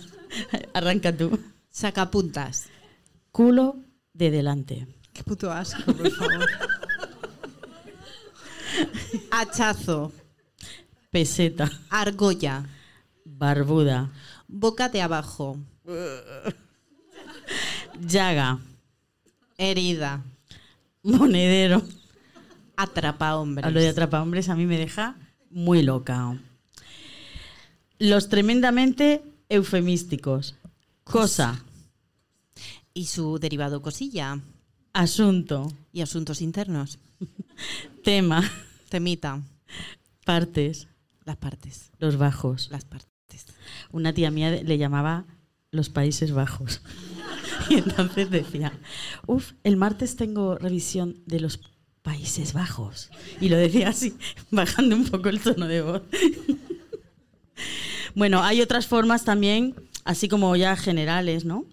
[0.73, 1.39] arranca tú.
[1.69, 2.67] Sacapuntas.
[3.31, 3.77] Culo
[4.13, 4.87] de delante.
[5.13, 6.47] Qué puto asco, por favor.
[9.31, 10.11] Hachazo.
[11.09, 11.69] Peseta.
[11.89, 12.65] Argolla.
[13.25, 14.11] Barbuda.
[14.47, 15.57] Boca de abajo.
[18.01, 18.59] Llaga.
[19.57, 20.23] Herida.
[21.03, 21.83] Monedero.
[22.75, 23.65] Atrapa hombres.
[23.65, 25.15] A lo de atrapa hombres a mí me deja
[25.49, 26.39] muy loca.
[27.99, 30.55] Los tremendamente eufemísticos.
[31.03, 31.63] Cosa.
[32.93, 34.39] Y su derivado cosilla.
[34.93, 35.71] Asunto.
[35.93, 36.97] Y asuntos internos.
[38.03, 38.43] Tema.
[38.89, 39.41] Temita.
[40.25, 40.87] Partes.
[41.23, 41.91] Las partes.
[41.99, 42.69] Los bajos.
[42.71, 43.11] Las partes.
[43.91, 45.25] Una tía mía le llamaba
[45.71, 46.81] los Países Bajos.
[47.69, 48.73] Y entonces decía,
[49.27, 51.59] uff, el martes tengo revisión de los
[52.01, 53.09] Países Bajos.
[53.39, 54.15] Y lo decía así,
[54.51, 56.01] bajando un poco el tono de voz.
[58.15, 61.65] Bueno, hay otras formas también, así como ya generales, ¿no?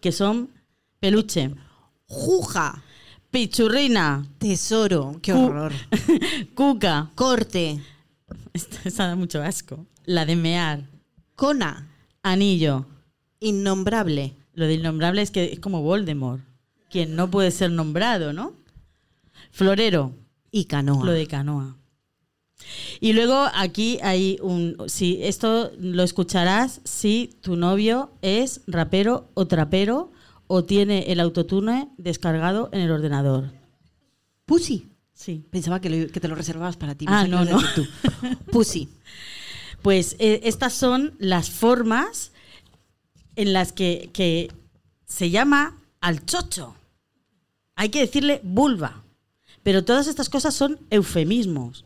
[0.00, 0.50] Que son
[0.98, 1.54] peluche,
[2.06, 2.82] Juja.
[3.30, 5.18] pichurrina, Tesoro.
[5.22, 5.72] Qué horror.
[6.54, 7.10] cuca.
[7.14, 7.80] Corte.
[8.52, 9.86] Esta, esta da mucho asco.
[10.04, 10.88] La de mear,
[11.36, 11.88] Cona.
[12.22, 12.86] anillo.
[13.40, 14.34] Innombrable.
[14.54, 16.42] Lo de innombrable es que es como Voldemort,
[16.90, 18.52] quien no puede ser nombrado, ¿no?
[19.50, 20.12] Florero,
[20.50, 21.04] Y canoa.
[21.04, 21.76] lo de canoa.
[23.00, 24.76] Y luego aquí hay un...
[24.86, 30.12] Si esto lo escucharás si tu novio es rapero o trapero
[30.46, 33.50] o tiene el autotune descargado en el ordenador.
[34.46, 34.88] Pussy.
[35.12, 35.44] Sí.
[35.50, 37.06] Pensaba que, lo- que te lo reservabas para ti.
[37.08, 37.86] Ah, no, decir tú.
[38.50, 38.88] Pussy.
[39.82, 42.32] Pues eh, estas son las formas
[43.36, 44.50] en las que,
[45.06, 46.74] se llama al chocho.
[47.76, 49.02] Hay que decirle vulva.
[49.62, 51.84] Pero todas estas cosas son eufemismos.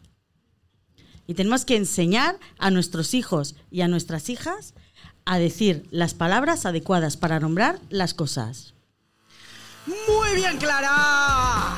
[1.27, 4.75] Y tenemos que enseñar a nuestros hijos y a nuestras hijas
[5.25, 8.75] a decir las palabras adecuadas para nombrar las cosas.
[9.87, 11.77] Muy bien, Clara.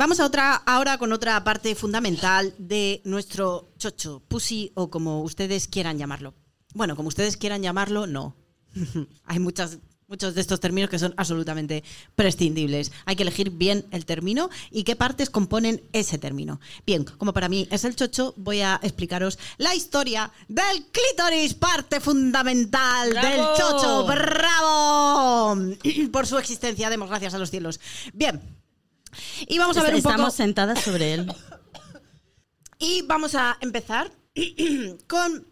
[0.00, 5.68] Vamos a otra, ahora con otra parte fundamental de nuestro chocho, pussy o como ustedes
[5.68, 6.32] quieran llamarlo.
[6.72, 8.34] Bueno, como ustedes quieran llamarlo, no.
[9.26, 9.76] Hay muchas,
[10.08, 11.84] muchos de estos términos que son absolutamente
[12.16, 12.92] prescindibles.
[13.04, 16.60] Hay que elegir bien el término y qué partes componen ese término.
[16.86, 22.00] Bien, como para mí es el chocho, voy a explicaros la historia del clítoris, parte
[22.00, 23.28] fundamental ¡Bravo!
[23.28, 24.06] del chocho.
[24.06, 25.56] ¡Bravo!
[26.10, 27.78] Por su existencia, demos gracias a los cielos.
[28.14, 28.40] Bien.
[29.48, 30.10] Y vamos a ver un poco...
[30.10, 31.32] Estamos sentadas sobre él.
[32.82, 34.10] Y vamos a empezar
[35.06, 35.46] con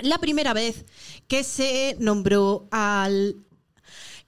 [0.00, 0.84] la primera vez
[1.26, 3.36] que se nombró al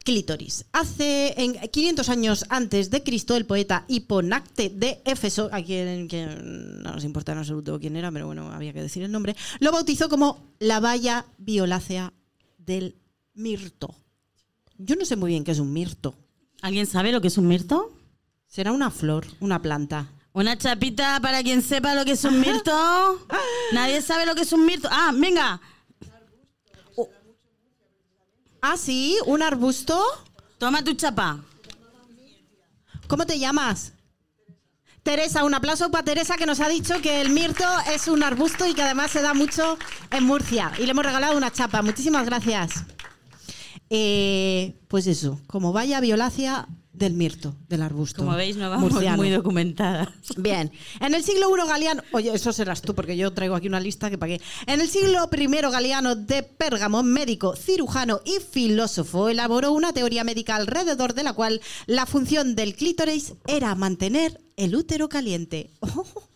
[0.04, 0.66] clítoris.
[0.72, 6.82] Hace en 500 años antes de Cristo, el poeta Hiponacte de Éfeso, a quien, quien
[6.82, 9.72] no nos importa en absoluto quién era, pero bueno, había que decir el nombre, lo
[9.72, 12.12] bautizó como la valla violácea
[12.58, 12.96] del
[13.34, 13.94] mirto.
[14.78, 16.14] Yo no sé muy bien qué es un mirto.
[16.62, 17.96] ¿Alguien sabe lo que es un mirto?
[18.54, 20.06] Será una flor, una planta.
[20.32, 23.26] Una chapita para quien sepa lo que es un mirto.
[23.72, 24.88] Nadie sabe lo que es un mirto.
[24.92, 25.60] Ah, venga.
[28.62, 30.00] Ah, sí, un arbusto.
[30.58, 31.42] Toma tu chapa.
[33.08, 33.92] ¿Cómo te llamas?
[35.02, 38.68] Teresa, un aplauso para Teresa que nos ha dicho que el mirto es un arbusto
[38.68, 39.76] y que además se da mucho
[40.12, 40.70] en Murcia.
[40.78, 41.82] Y le hemos regalado una chapa.
[41.82, 42.84] Muchísimas gracias.
[43.90, 48.24] Eh, pues eso, como vaya violácea del mirto, del arbusto.
[48.24, 49.16] Como veis, no vamos murciano.
[49.16, 50.08] muy documentadas.
[50.36, 53.80] Bien, en el siglo I Galiano, oye, eso serás tú porque yo traigo aquí una
[53.80, 54.44] lista que para qué.
[54.66, 60.54] En el siglo I Galiano de Pérgamo, médico, cirujano y filósofo, elaboró una teoría médica
[60.56, 65.70] alrededor de la cual la función del clítoris era mantener el útero caliente.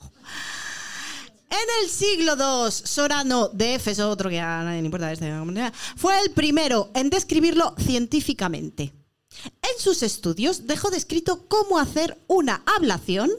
[1.51, 6.21] En el siglo II, Sorano de Éfeso, otro que a nadie le importa comunidad, fue
[6.21, 8.93] el primero en describirlo científicamente.
[9.45, 13.31] En sus estudios dejó descrito cómo hacer una ablación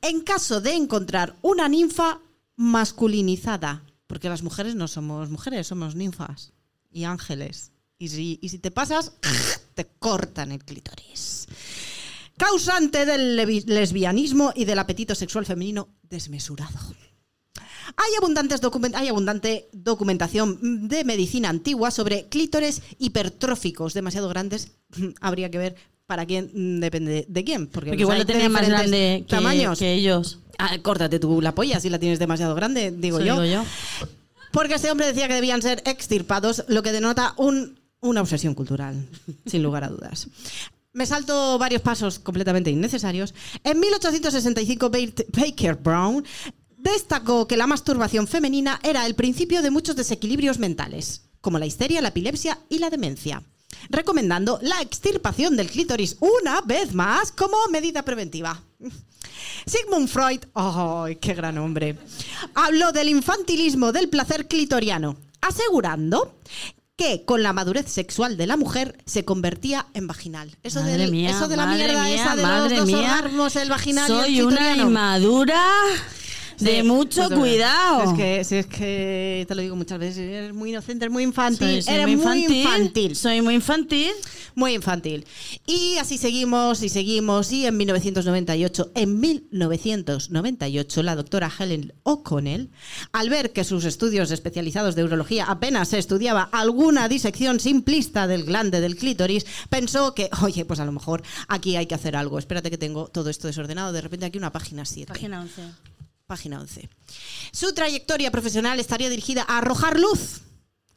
[0.00, 2.20] en caso de encontrar una ninfa
[2.56, 3.84] masculinizada.
[4.06, 6.52] Porque las mujeres no somos mujeres, somos ninfas
[6.90, 7.72] y ángeles.
[7.98, 9.12] Y si, y si te pasas,
[9.74, 11.46] te cortan el clítoris.
[12.36, 16.78] Causante del lesbianismo y del apetito sexual femenino desmesurado.
[17.96, 24.72] Hay, abundantes document- hay abundante documentación de medicina antigua sobre clítores hipertróficos demasiado grandes.
[25.20, 25.76] Habría que ver
[26.06, 27.66] para quién mm, depende de quién.
[27.68, 29.78] Porque, igual lo de tenía más grande que, tamaños.
[29.78, 30.38] que ellos.
[30.58, 33.40] Ah, córtate tú la polla si la tienes demasiado grande, digo Eso yo.
[33.42, 34.06] digo yo.
[34.52, 39.06] Porque este hombre decía que debían ser extirpados, lo que denota un- una obsesión cultural,
[39.46, 40.28] sin lugar a dudas.
[40.92, 43.32] Me salto varios pasos completamente innecesarios.
[43.64, 46.22] En 1865, Bait- Baker Brown
[46.82, 52.02] destacó que la masturbación femenina era el principio de muchos desequilibrios mentales, como la histeria,
[52.02, 53.42] la epilepsia y la demencia,
[53.88, 58.60] recomendando la extirpación del clítoris una vez más como medida preventiva.
[59.66, 61.96] Sigmund Freud, ¡ay, qué gran hombre!
[62.54, 66.34] Habló del infantilismo del placer clitoriano, asegurando
[66.96, 70.56] que con la madurez sexual de la mujer se convertía en vaginal.
[70.62, 72.86] Eso, Madre del- mía, eso de la madre mierda mía, esa de madre los dos
[72.98, 73.14] mía.
[73.18, 75.64] orgasmos, el vaginal y el Soy una inmadura
[76.58, 78.10] de Sí, mucho pues cuidado.
[78.10, 81.22] Es que, si es que te lo digo muchas veces, eres muy inocente, eres muy
[81.22, 81.68] infantil.
[81.68, 83.16] soy, soy eres muy muy infantil, infantil.
[83.16, 84.10] Soy muy infantil.
[84.54, 85.26] Muy infantil.
[85.66, 87.52] Y así seguimos y seguimos.
[87.52, 92.70] Y en 1998, en 1998, la doctora Helen O'Connell,
[93.12, 98.44] al ver que sus estudios especializados de urología apenas se estudiaba alguna disección simplista del
[98.44, 102.38] glande del clítoris, pensó que, oye, pues a lo mejor aquí hay que hacer algo.
[102.38, 103.92] Espérate que tengo todo esto desordenado.
[103.92, 105.12] De repente aquí una página 7.
[105.12, 105.62] Página 11.
[106.32, 106.88] Página 11.
[107.52, 110.40] Su trayectoria profesional estaría dirigida a arrojar luz.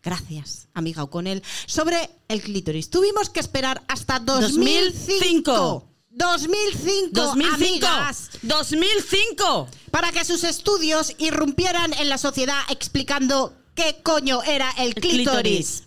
[0.01, 1.43] Gracias, amiga O'Connell.
[1.65, 2.89] Sobre el clítoris.
[2.89, 5.91] Tuvimos que esperar hasta 2005.
[6.09, 7.11] 2005.
[7.11, 7.53] 2005.
[7.53, 9.67] amigas, 2005.
[9.91, 15.83] para que sus estudios irrumpieran en la sociedad explicando qué coño era el El clítoris.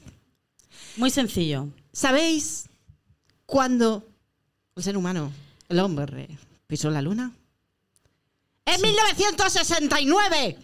[0.96, 1.68] Muy sencillo.
[1.90, 2.68] ¿Sabéis
[3.46, 4.06] cuándo
[4.76, 5.32] el ser humano,
[5.70, 6.28] el hombre,
[6.66, 7.32] pisó la luna?
[8.68, 10.58] En 1969.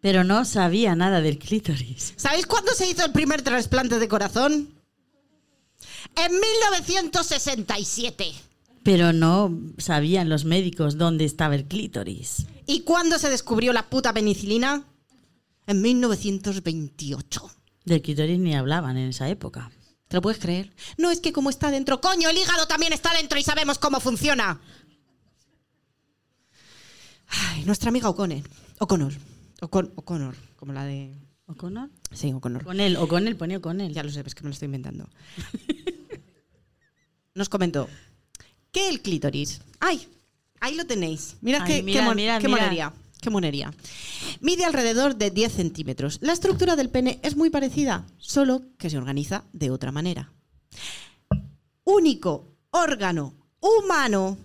[0.00, 2.14] Pero no sabía nada del clítoris.
[2.16, 4.72] ¿Sabéis cuándo se hizo el primer trasplante de corazón?
[6.14, 8.32] En 1967.
[8.84, 12.46] Pero no sabían los médicos dónde estaba el clítoris.
[12.66, 14.84] ¿Y cuándo se descubrió la puta penicilina?
[15.66, 17.50] En 1928.
[17.84, 19.72] Del clítoris ni hablaban en esa época.
[20.06, 20.72] ¿Te lo puedes creer?
[20.96, 23.98] No es que como está dentro, coño, el hígado también está dentro y sabemos cómo
[23.98, 24.60] funciona.
[27.66, 28.42] Nuestra amiga O'Connor.
[28.78, 29.12] O'Connor.
[29.60, 31.14] O'Con- O'Connor, como la de...
[31.46, 31.90] ¿O'Connor?
[32.12, 32.64] Sí, O'Connor.
[32.64, 33.92] Con él, o con él, ponía con él.
[33.92, 35.08] Ya lo sé, es que me lo estoy inventando.
[37.34, 37.88] Nos comentó
[38.72, 39.60] que el clítoris.
[39.80, 40.06] ¡Ay!
[40.60, 41.36] Ahí lo tenéis.
[41.42, 42.08] Mirad Ay, qué, mon-
[42.50, 42.92] monería.
[43.20, 43.72] Qué monería.
[44.40, 46.18] Mide alrededor de 10 centímetros.
[46.22, 50.32] La estructura del pene es muy parecida, solo que se organiza de otra manera.
[51.84, 54.38] Único órgano humano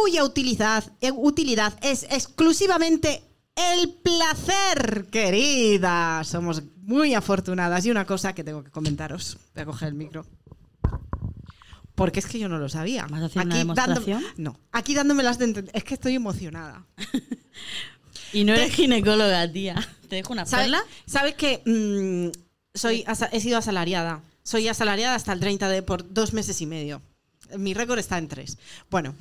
[0.00, 3.22] cuya utilidad, eh, utilidad es exclusivamente
[3.56, 6.22] el placer, querida.
[6.24, 7.84] Somos muy afortunadas.
[7.86, 9.38] Y una cosa que tengo que comentaros.
[9.54, 10.24] Voy a coger el micro.
[11.94, 13.06] Porque es que yo no lo sabía.
[13.10, 15.74] ¿Vas a hacer una dándome- no, aquí dándome las de entender.
[15.74, 16.86] Es que estoy emocionada.
[18.30, 19.74] Y no eres ginecóloga, tía.
[20.06, 20.82] ¿Te dejo una ¿Sabes, perla?
[21.06, 24.20] ¿sabes que mm, soy he sido asalariada?
[24.42, 27.00] Soy asalariada hasta el 30 de por dos meses y medio.
[27.56, 28.58] Mi récord está en tres.
[28.90, 29.14] Bueno,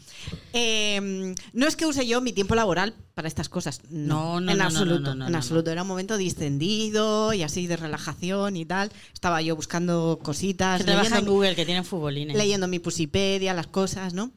[0.53, 3.81] eh, no es que use yo mi tiempo laboral para estas cosas.
[3.89, 5.11] No, No, no, en no, absoluto.
[5.13, 5.71] en absoluto.
[5.71, 8.91] Era un momento distendido y así de relajación y tal.
[9.13, 12.35] Estaba yo buscando cositas, Que trabaja en Google, que tiene futbolines.
[12.35, 14.31] leyendo mi Pusipedia, las cosas, ¿no?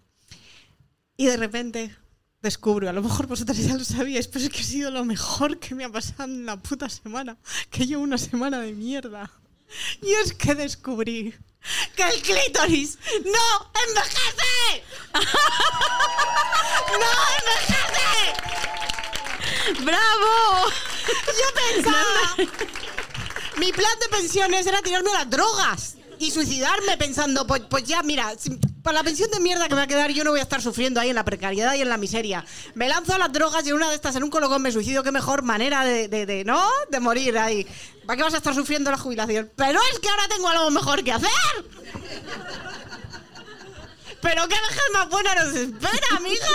[1.17, 1.95] Y de repente
[2.43, 5.59] descubro, a lo mejor vosotras ya lo sabíais, pero es que ha sido lo mejor
[5.59, 7.37] que me ha pasado en la puta semana.
[7.71, 9.31] Que llevo una semana de mierda.
[10.03, 11.35] Y es que descubrí
[11.97, 14.85] que el clítoris no envejece.
[16.93, 18.11] ¡No envejece!
[19.83, 20.71] ¡Bravo!
[21.27, 22.25] Yo pensaba.
[23.57, 28.03] Mi plan de pensiones era tirarme a las drogas y suicidarme pensando, pues, pues ya,
[28.03, 28.33] mira,
[28.83, 30.63] para la pensión de mierda que me va a quedar, yo no voy a estar
[30.63, 32.45] sufriendo ahí en la precariedad y en la miseria.
[32.75, 35.03] Me lanzo a las drogas y en una de estas, en un colocón, me suicido.
[35.03, 36.63] Qué mejor manera de, de- de, ¿no?
[36.91, 37.67] De morir ahí.
[38.07, 39.51] ¿Para qué vas a estar sufriendo la jubilación?
[39.57, 41.31] Pero es que ahora tengo algo mejor que hacer.
[44.21, 46.47] Pero qué vejez más buena nos espera, amiga.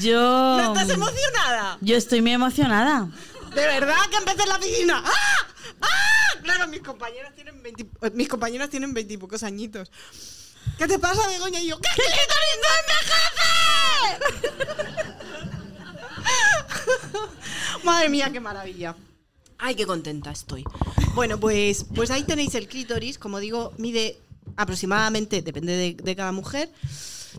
[0.00, 0.20] Yo.
[0.20, 1.78] ¿No estás emocionada?
[1.80, 3.08] Yo estoy muy emocionada.
[3.54, 5.02] De verdad que empecé en la piscina.
[5.04, 5.43] ¡Ah!
[6.54, 9.90] Claro, mis compañeras tienen 20, eh, mis compañeras tienen veintipocos añitos.
[10.78, 11.60] ¿Qué te pasa, Begoña?
[11.60, 12.68] Y yo, ¡qué clítoris no
[16.14, 17.84] envejece!
[17.84, 18.96] Madre mía, qué maravilla.
[19.58, 20.64] Ay, qué contenta estoy.
[21.14, 23.18] Bueno, pues, pues ahí tenéis el clítoris.
[23.18, 24.18] Como digo, mide
[24.56, 26.70] aproximadamente, depende de, de cada mujer,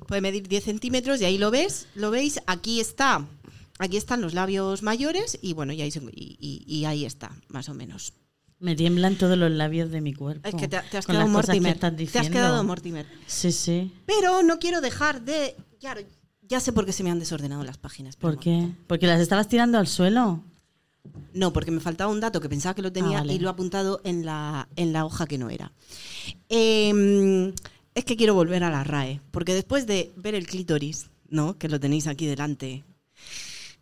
[0.07, 3.25] puede medir 10 centímetros y ahí lo ves, lo veis, aquí está,
[3.79, 7.31] aquí están los labios mayores y bueno, y ahí, se- y- y- y ahí está,
[7.47, 8.11] más o menos.
[8.59, 10.47] Me tiemblan todos los labios de mi cuerpo.
[10.47, 11.77] Es que te, te has quedado que Mortimer.
[11.79, 13.05] Te has quedado Mortimer.
[13.27, 13.91] Sí, sí.
[14.05, 15.55] Pero no quiero dejar de.
[15.79, 16.01] Claro,
[16.41, 18.15] ya sé por qué se me han desordenado las páginas.
[18.15, 18.69] ¿Por qué?
[18.87, 20.43] Porque las estabas tirando al suelo.
[21.33, 23.33] No, porque me faltaba un dato que pensaba que lo tenía Ah, vale.
[23.33, 25.71] y lo he apuntado en la, en la hoja que no era.
[26.49, 27.53] Eh,
[27.93, 31.57] es que quiero volver a la RAE, porque después de ver el clítoris, ¿no?
[31.57, 32.83] que lo tenéis aquí delante,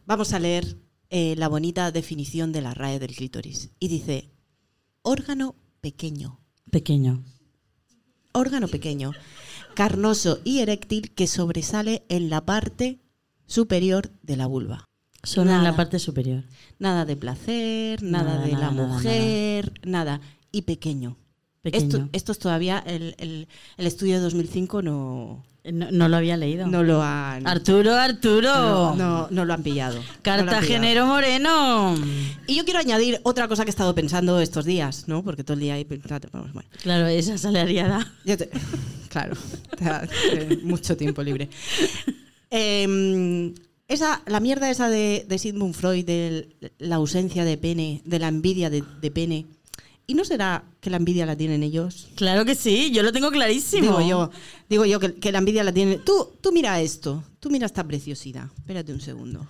[0.05, 0.77] vamos a leer
[1.09, 3.69] eh, la bonita definición de la RAE del clítoris.
[3.79, 4.29] Y dice,
[5.03, 6.39] órgano pequeño,
[6.71, 7.23] Pequeño.
[8.31, 9.11] órgano pequeño,
[9.75, 12.99] carnoso y eréctil que sobresale en la parte
[13.45, 14.85] superior de la vulva.
[15.21, 16.43] Solo en la parte superior.
[16.79, 20.21] Nada de placer, nada, Nada, de nada, la mujer, nada.
[20.51, 21.17] Y pequeño.
[21.61, 21.85] Pequeño.
[21.85, 23.47] Esto, esto es todavía, el, el-
[23.77, 26.67] el estudio de 2005 no, No, no lo había leído.
[26.67, 27.47] no lo han...
[27.47, 28.51] Arturo, Arturo.
[28.53, 29.95] no, no- no lo han pillado.
[29.95, 30.45] No lo han pillado.
[30.45, 31.95] Cartagenero Moreno.
[32.47, 35.23] Y yo quiero añadir otra cosa que he estado pensando estos días, ¿no?
[35.23, 35.85] Porque todo el día ahí...
[35.85, 38.11] Bueno, Claro, esa salariada.
[38.25, 38.49] Te-
[39.09, 39.37] claro,
[39.77, 41.49] te mucho tiempo libre.
[42.49, 43.53] Em,
[43.87, 48.27] esa, la mierda esa de, de Sigmund Freud, de la ausencia de pene, de la
[48.27, 49.45] envidia de, de pene.
[50.05, 52.09] ¿Y no será que la envidia la tienen ellos?
[52.15, 53.99] Claro que sí, yo lo tengo clarísimo.
[53.99, 54.29] Digo yo,
[54.69, 56.03] digo yo que, que la envidia la tienen.
[56.03, 58.49] Tú, tú mira esto, tú mira esta preciosidad.
[58.57, 59.47] Espérate un segundo.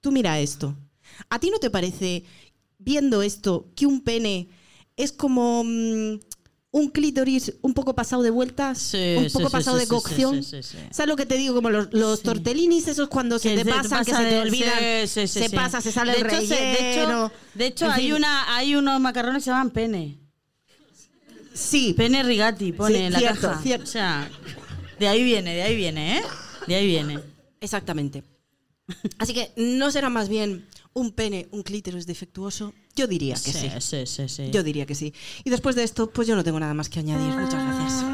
[0.00, 0.76] Tú mira esto.
[1.28, 2.24] ¿A ti no te parece,
[2.78, 4.48] viendo esto, que un pene
[4.96, 6.18] es como mm,
[6.70, 8.78] un clítoris un poco pasado de vueltas?
[8.78, 10.42] Sí, un poco sí, pasado sí, de cocción.
[10.44, 11.54] ¿Sabes lo que te digo?
[11.54, 14.28] Como los, los tortellinis esos cuando se Que te se te pasan, que pasa se
[14.30, 15.08] te olvidan.
[15.08, 16.52] se pasa, se sale de el hecho, relleno.
[16.52, 18.12] de hecho, de hecho, En hay, fin.
[18.14, 20.18] una, hay unos macarrones que se llaman pene.
[21.54, 23.62] Sí, Pene rigati, pone en la cierto, caja.
[23.62, 23.84] cierto.
[23.84, 24.30] O sea,
[25.00, 26.22] de ahí viene, de ahí viene, ¿eh?
[26.68, 27.18] De ahí viene.
[27.60, 28.22] Exactamente.
[29.18, 32.72] Así que, ¿no será más bien un pene, un clítoris defectuoso?
[32.98, 33.70] Yo diría que sí.
[33.78, 34.50] sí, sí, sí.
[34.50, 35.14] Yo diría que sí.
[35.44, 37.32] Y después de esto, pues yo no tengo nada más que añadir.
[37.32, 38.04] Muchas gracias.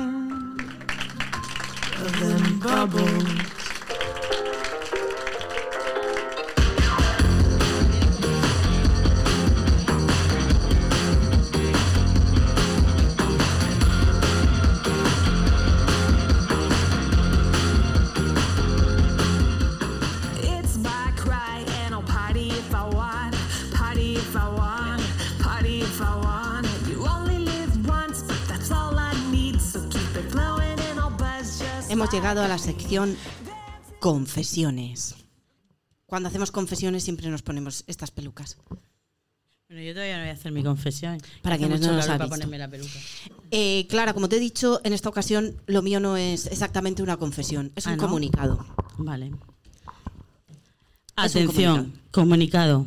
[32.05, 33.17] Hemos llegado a la sección
[33.99, 35.15] confesiones.
[36.05, 38.59] Cuando hacemos confesiones siempre nos ponemos estas pelucas.
[39.71, 41.17] Bueno, yo todavía no voy a hacer mi confesión.
[41.41, 42.35] Para quienes no nos calor ha para visto.
[42.35, 42.93] ponerme la peluca.
[43.51, 47.17] Eh, Clara, como te he dicho, en esta ocasión lo mío no es exactamente una
[47.17, 48.03] confesión, es Ah, un ¿no?
[48.03, 48.67] comunicado.
[48.99, 49.29] Vale.
[51.17, 52.87] Es Atención, comunicado.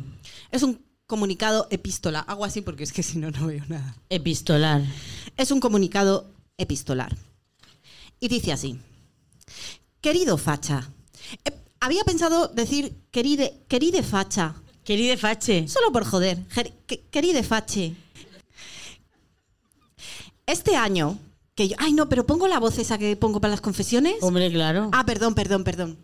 [0.52, 2.20] Es un comunicado epístola.
[2.20, 3.96] Hago así porque es que si no, no veo nada.
[4.10, 4.80] Epistolar.
[5.36, 7.16] Es un comunicado epistolar.
[8.20, 8.78] Y dice así.
[10.00, 10.90] Querido facha.
[11.44, 14.54] eh, había pensado decir queride, queride facha.
[14.84, 15.68] Queride Fache.
[15.68, 16.38] Solo por joder.
[17.10, 17.94] Queride fache.
[20.46, 21.18] Este año,
[21.54, 21.76] que yo...
[21.78, 24.14] Ay, no, pero pongo la voz esa que pongo para las confesiones.
[24.22, 24.88] Hombre, claro.
[24.94, 25.98] Ah, perdón, perdón, perdón.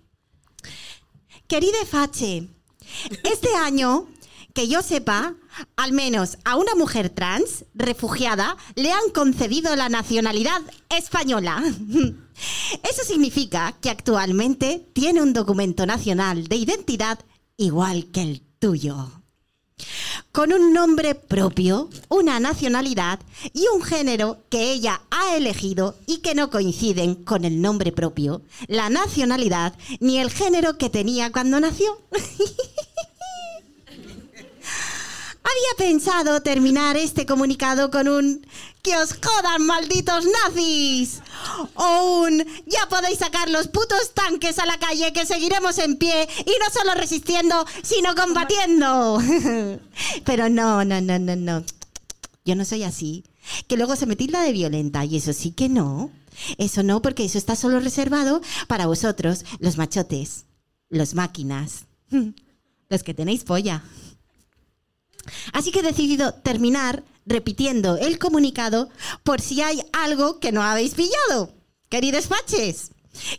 [1.47, 2.47] Queride Fache,
[3.23, 4.07] este año,
[4.55, 5.35] que yo sepa,
[5.77, 11.63] al menos a una mujer trans refugiada le han concedido la nacionalidad española.
[12.91, 17.19] Eso significa que actualmente tiene un documento nacional de identidad
[17.57, 19.11] igual que el tuyo
[20.35, 23.21] con un nombre propio, una nacionalidad
[23.53, 28.43] y un género que ella ha elegido y que no coinciden con el nombre propio,
[28.67, 32.01] la nacionalidad ni el género que tenía cuando nació.
[35.55, 38.45] Había pensado terminar este comunicado con un
[38.83, 41.21] ¡Que os jodan, malditos nazis!
[41.75, 46.29] O un ¡Ya podéis sacar los putos tanques a la calle que seguiremos en pie
[46.41, 49.23] y no solo resistiendo, sino combatiendo!
[50.25, 51.65] Pero no, no, no, no, no.
[52.45, 53.23] Yo no soy así.
[53.69, 56.11] Que luego se me tilda de violenta y eso sí que no.
[56.59, 60.47] Eso no, porque eso está solo reservado para vosotros, los machotes,
[60.89, 61.85] los máquinas,
[62.89, 63.85] los que tenéis polla.
[65.53, 68.89] Así que he decidido terminar repitiendo el comunicado
[69.23, 71.55] por si hay algo que no habéis pillado,
[71.89, 72.91] queridos faches.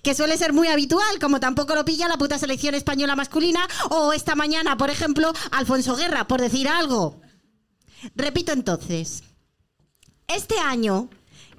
[0.03, 4.13] Que suele ser muy habitual, como tampoco lo pilla la puta selección española masculina o
[4.13, 7.19] esta mañana, por ejemplo, Alfonso Guerra, por decir algo.
[8.15, 9.23] Repito entonces,
[10.27, 11.09] este año,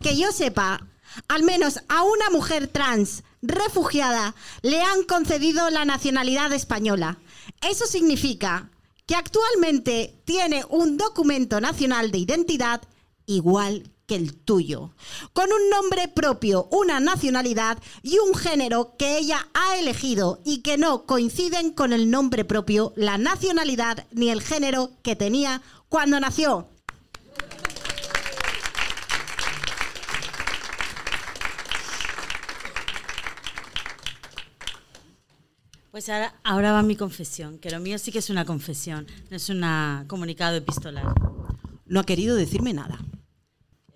[0.00, 0.86] que yo sepa,
[1.28, 7.18] al menos a una mujer trans refugiada le han concedido la nacionalidad española.
[7.60, 8.70] Eso significa
[9.06, 12.82] que actualmente tiene un documento nacional de identidad
[13.26, 14.92] igual que el tuyo,
[15.32, 20.78] con un nombre propio, una nacionalidad y un género que ella ha elegido y que
[20.78, 26.68] no coinciden con el nombre propio, la nacionalidad ni el género que tenía cuando nació.
[35.96, 39.36] Pues ahora, ahora va mi confesión, que lo mío sí que es una confesión, no
[39.38, 39.64] es un
[40.06, 41.06] comunicado epistolar.
[41.86, 42.98] No ha querido decirme nada.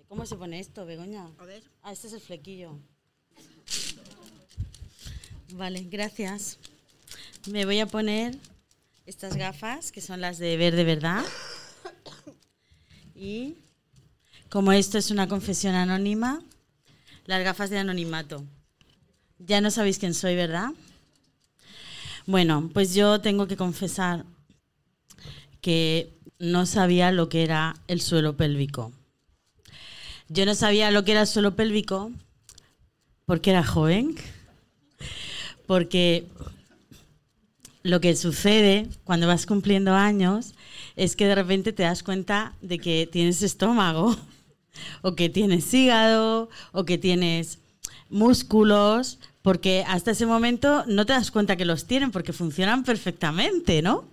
[0.07, 1.27] ¿Cómo se pone esto, Begoña?
[1.83, 2.79] Ah, este es el flequillo.
[5.53, 6.57] Vale, gracias.
[7.47, 8.35] Me voy a poner
[9.05, 11.23] estas gafas, que son las de ver de verdad.
[13.13, 13.57] Y
[14.49, 16.41] como esto es una confesión anónima,
[17.27, 18.43] las gafas de anonimato.
[19.37, 20.71] Ya no sabéis quién soy, ¿verdad?
[22.27, 24.25] Bueno, pues yo tengo que confesar
[25.61, 28.91] que no sabía lo que era el suelo pélvico.
[30.27, 32.11] Yo no sabía lo que era el suelo pélvico
[33.25, 34.15] porque era joven,
[35.67, 36.27] porque
[37.83, 40.53] lo que sucede cuando vas cumpliendo años
[40.95, 44.15] es que de repente te das cuenta de que tienes estómago,
[45.01, 47.59] o que tienes hígado, o que tienes
[48.09, 53.81] músculos, porque hasta ese momento no te das cuenta que los tienen porque funcionan perfectamente,
[53.81, 54.05] ¿no?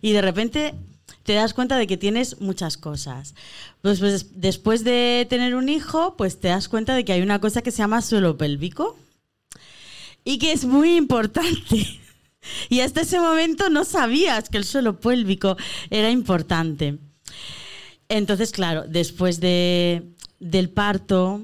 [0.00, 0.74] Y de repente
[1.22, 3.34] te das cuenta de que tienes muchas cosas.
[3.82, 7.40] Pues, pues, después de tener un hijo, pues te das cuenta de que hay una
[7.40, 8.96] cosa que se llama suelo pélvico
[10.24, 11.86] y que es muy importante.
[12.68, 15.56] Y hasta ese momento no sabías que el suelo pélvico
[15.90, 16.96] era importante.
[18.08, 20.04] Entonces, claro, después de,
[20.38, 21.42] del parto,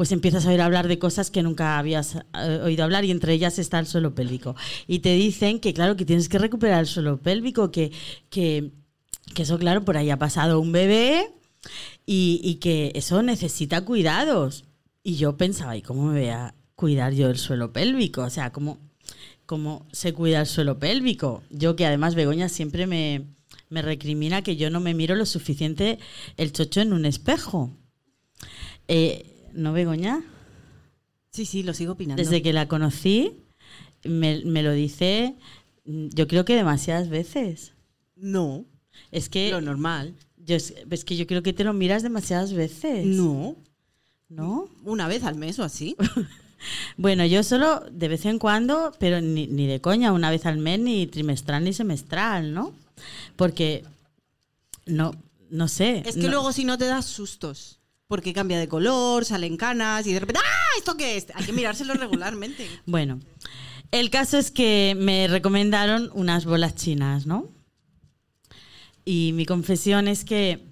[0.00, 3.34] pues empiezas a oír hablar de cosas que nunca habías eh, oído hablar y entre
[3.34, 4.56] ellas está el suelo pélvico.
[4.86, 7.92] Y te dicen que, claro, que tienes que recuperar el suelo pélvico, que,
[8.30, 8.70] que,
[9.34, 11.30] que eso, claro, por ahí ha pasado un bebé
[12.06, 14.64] y, y que eso necesita cuidados.
[15.02, 18.22] Y yo pensaba, ¿y cómo me voy a cuidar yo el suelo pélvico?
[18.22, 18.78] O sea, ¿cómo,
[19.44, 21.42] cómo se cuida el suelo pélvico?
[21.50, 23.26] Yo que además Begoña siempre me,
[23.68, 25.98] me recrimina que yo no me miro lo suficiente
[26.38, 27.70] el chocho en un espejo.
[28.88, 30.22] Eh, ¿No, Begoña?
[31.30, 32.22] Sí, sí, lo sigo opinando.
[32.22, 33.32] Desde que la conocí,
[34.04, 35.34] me, me lo dice,
[35.84, 37.72] yo creo que demasiadas veces.
[38.16, 38.64] No,
[39.12, 40.14] Es que, lo normal.
[40.36, 43.06] yo, es, es que yo creo que te lo miras demasiadas veces.
[43.06, 43.56] No,
[44.28, 44.68] ¿No?
[44.84, 45.96] una vez al mes o así.
[46.98, 50.58] Bueno, yo solo de vez en cuando, pero ni, ni de coña, una vez al
[50.58, 52.74] mes, ni trimestral ni semestral, ¿no?
[53.36, 53.82] Porque
[54.84, 55.12] no,
[55.48, 56.02] no sé.
[56.04, 57.78] Es que no- luego si no te das sustos.
[58.10, 60.76] Porque cambia de color, salen canas y de repente ¡Ah!
[60.76, 61.28] ¿Esto qué es?
[61.32, 62.66] Hay que mirárselo regularmente.
[62.84, 63.20] Bueno,
[63.92, 67.52] el caso es que me recomendaron unas bolas chinas, ¿no?
[69.04, 70.66] Y mi confesión es que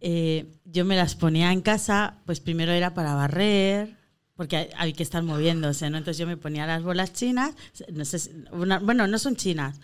[0.00, 3.96] eh, yo me las ponía en casa, pues primero era para barrer,
[4.36, 5.96] porque hay, que estar moviéndose, ¿no?
[5.96, 7.54] Entonces yo me ponía las bolas chinas,
[7.90, 9.80] no sé, una- bueno, no son chinas,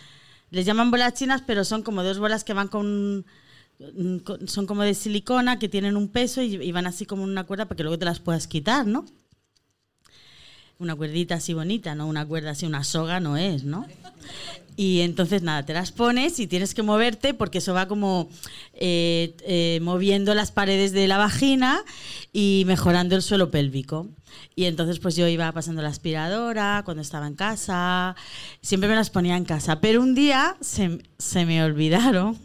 [0.50, 3.24] les llaman bolas chinas, pero son como dos bolas que van con-
[4.46, 7.44] son como de silicona, que tienen un peso y, y van así como en una
[7.44, 9.04] cuerda para que luego te las puedas quitar, ¿no?
[10.78, 12.06] Una cuerdita así bonita, ¿no?
[12.06, 13.86] Una cuerda así, una soga no es, ¿no?
[14.76, 18.28] Y entonces nada, te las pones y tienes que moverte porque eso va como
[18.74, 21.82] eh, eh, moviendo las paredes de la vagina
[22.32, 24.06] y mejorando el suelo pélvico.
[24.54, 28.16] Y entonces pues yo iba pasando la aspiradora cuando estaba en casa,
[28.60, 32.38] siempre me las ponía en casa, pero un día se, se me olvidaron.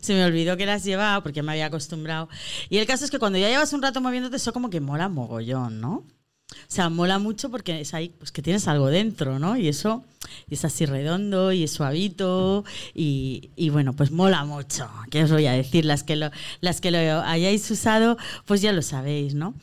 [0.00, 2.28] Se me olvidó que las llevaba porque me había acostumbrado.
[2.68, 5.08] Y el caso es que cuando ya llevas un rato moviéndote, eso como que mola
[5.08, 6.04] mogollón, ¿no?
[6.48, 9.56] O sea, mola mucho porque es ahí, pues que tienes algo dentro, ¿no?
[9.56, 10.04] Y eso
[10.48, 12.64] es así redondo y es suavito
[12.94, 14.88] y, y bueno, pues mola mucho.
[15.10, 15.84] ¿Qué os voy a decir?
[15.84, 16.30] Las que lo,
[16.60, 19.54] las que lo hayáis usado, pues ya lo sabéis, ¿no?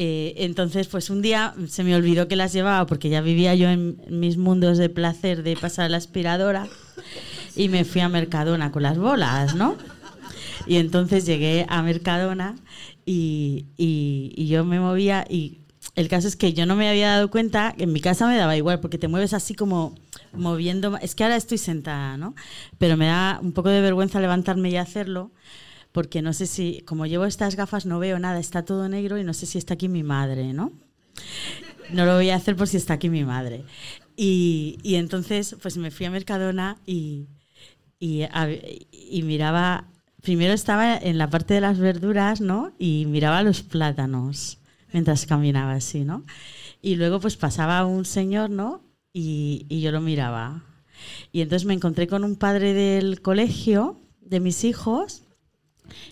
[0.00, 3.68] Eh, entonces, pues un día se me olvidó que las llevaba porque ya vivía yo
[3.68, 6.68] en mis mundos de placer de pasar la aspiradora
[7.58, 9.76] y me fui a Mercadona con las bolas, ¿no?
[10.66, 12.56] Y entonces llegué a Mercadona
[13.04, 15.58] y, y- yo me movía y
[15.94, 18.56] el caso es que yo no me había dado cuenta, en mi casa me daba
[18.56, 19.94] igual, porque te mueves así como
[20.32, 22.34] moviendo, es que ahora estoy sentada, ¿no?
[22.78, 25.32] Pero me da un poco de vergüenza levantarme y hacerlo,
[25.92, 29.24] porque no sé si, como llevo estas gafas no veo nada, está todo negro y
[29.24, 30.72] no sé si está aquí mi madre, ¿no?
[31.92, 33.64] No lo voy a hacer por si está aquí mi madre.
[34.16, 37.26] Y, y entonces, pues me fui a Mercadona y,
[38.00, 39.88] y, miraba,
[40.22, 42.72] primero estaba en la parte de las verduras, ¿no?
[42.78, 44.58] Y miraba los plátanos
[44.92, 46.24] mientras caminaba así, ¿no?
[46.80, 48.82] Y luego pues pasaba un señor, ¿no?
[49.12, 50.64] Y, y yo lo miraba.
[51.32, 55.22] Y entonces me encontré con un padre del colegio de mis hijos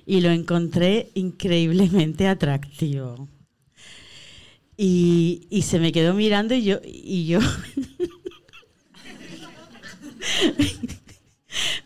[0.04, 3.28] y lo encontré increíblemente atractivo.
[4.76, 7.40] Y, y se me quedó mirando y yo, y yo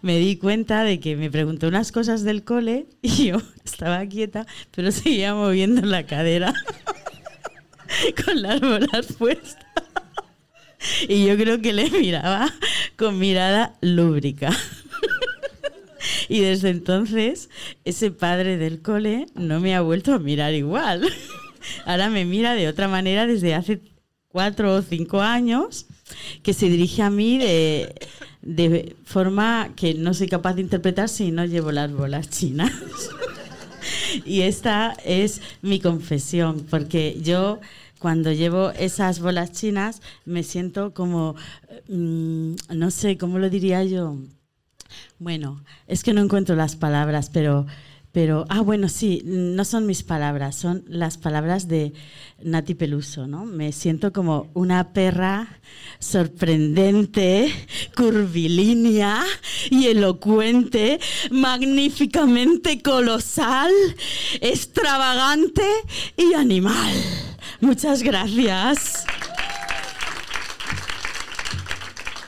[0.02, 4.46] me di cuenta de que me preguntó unas cosas del cole y yo estaba quieta,
[4.70, 6.54] pero seguía moviendo la cadera
[8.24, 9.66] con las bolas puestas.
[11.08, 12.50] Y yo creo que le miraba
[12.96, 14.50] con mirada lúbrica.
[16.28, 17.50] Y desde entonces,
[17.84, 21.06] ese padre del cole no me ha vuelto a mirar igual.
[21.84, 23.82] Ahora me mira de otra manera desde hace
[24.28, 25.86] cuatro o cinco años,
[26.42, 27.94] que se dirige a mí de,
[28.42, 32.72] de forma que no soy capaz de interpretar si no llevo las bolas chinas.
[34.24, 37.60] Y esta es mi confesión, porque yo
[37.98, 41.36] cuando llevo esas bolas chinas me siento como,
[41.88, 44.16] mm, no sé, ¿cómo lo diría yo?
[45.18, 47.66] Bueno, es que no encuentro las palabras, pero,
[48.12, 51.92] pero, ah, bueno, sí, no son mis palabras, son las palabras de
[52.42, 53.44] Nati Peluso, ¿no?
[53.44, 55.60] Me siento como una perra
[56.00, 57.54] sorprendente,
[57.96, 59.22] curvilínea
[59.70, 60.98] y elocuente,
[61.30, 63.70] magníficamente colosal,
[64.40, 65.66] extravagante
[66.16, 66.92] y animal.
[67.60, 69.04] Muchas gracias.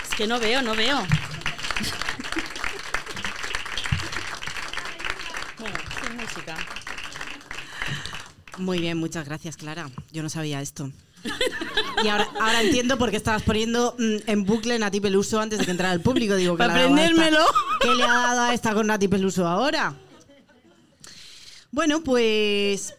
[0.08, 0.98] Es que no veo, no veo.
[8.62, 9.90] Muy bien, muchas gracias, Clara.
[10.12, 10.90] Yo no sabía esto.
[12.04, 15.64] Y ahora, ahora entiendo por qué estabas poniendo mm, en bucle Nati Peluso antes de
[15.64, 16.36] que entrara el público.
[16.36, 17.02] Digo, ¿qué Pa' le ha dado a esta?
[17.02, 17.44] aprendérmelo.
[17.80, 19.94] ¿Qué le ha dado a esta con Nati Peluso ahora?
[21.70, 22.94] Bueno, pues.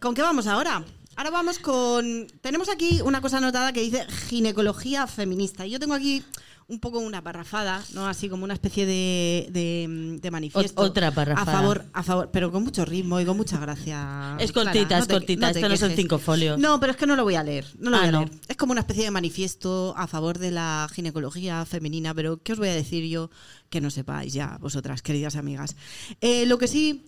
[0.00, 0.82] ¿Con qué vamos ahora?
[1.16, 2.26] Ahora vamos con.
[2.40, 5.66] Tenemos aquí una cosa anotada que dice ginecología feminista.
[5.66, 6.24] Y yo tengo aquí
[6.72, 8.06] un poco una parrafada, ¿no?
[8.06, 10.82] Así como una especie de, de, de manifiesto.
[10.82, 11.52] Ot- otra parrafada.
[11.52, 14.36] A favor, a favor, pero con mucho ritmo y con mucha gracia.
[14.40, 15.46] Es Clara, cortita, no es cortita.
[15.48, 16.58] no te Esto no son cinco folios.
[16.58, 17.66] No, pero es que no lo voy a leer.
[17.78, 18.18] No lo Ah, voy a no.
[18.20, 18.32] leer.
[18.48, 22.58] Es como una especie de manifiesto a favor de la ginecología femenina, pero ¿qué os
[22.58, 23.30] voy a decir yo
[23.68, 25.76] que no sepáis ya, vosotras, queridas amigas?
[26.22, 27.04] Eh, lo que sí,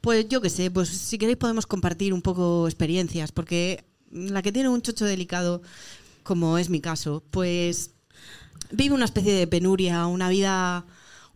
[0.00, 4.52] pues yo qué sé, pues si queréis podemos compartir un poco experiencias, porque la que
[4.52, 5.60] tiene un chocho delicado,
[6.22, 7.90] como es mi caso, pues
[8.70, 10.84] vive una especie de penuria, una vida,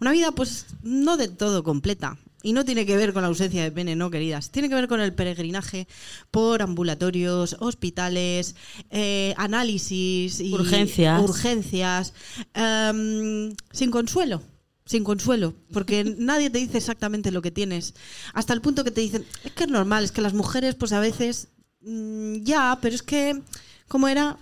[0.01, 2.19] una vida pues no del todo completa.
[2.45, 4.51] Y no tiene que ver con la ausencia de pene, no, queridas.
[4.51, 5.87] Tiene que ver con el peregrinaje
[6.33, 8.57] por ambulatorios, hospitales,
[8.91, 11.23] eh, análisis y Urgencias.
[11.23, 12.15] urgencias,
[12.55, 14.43] em, sin consuelo.
[14.85, 17.95] Sin consuelo, porque nadie te dice exactamente lo que tienes.
[18.35, 20.91] Hasta el punto que te dicen, es que es normal, es que las mujeres, pues
[20.93, 21.47] a veces,
[21.83, 23.41] mm, ya, pero es que,
[23.87, 24.37] ¿cómo era?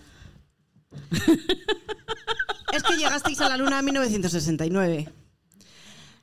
[2.72, 5.12] Es que llegasteis a la luna en 1969.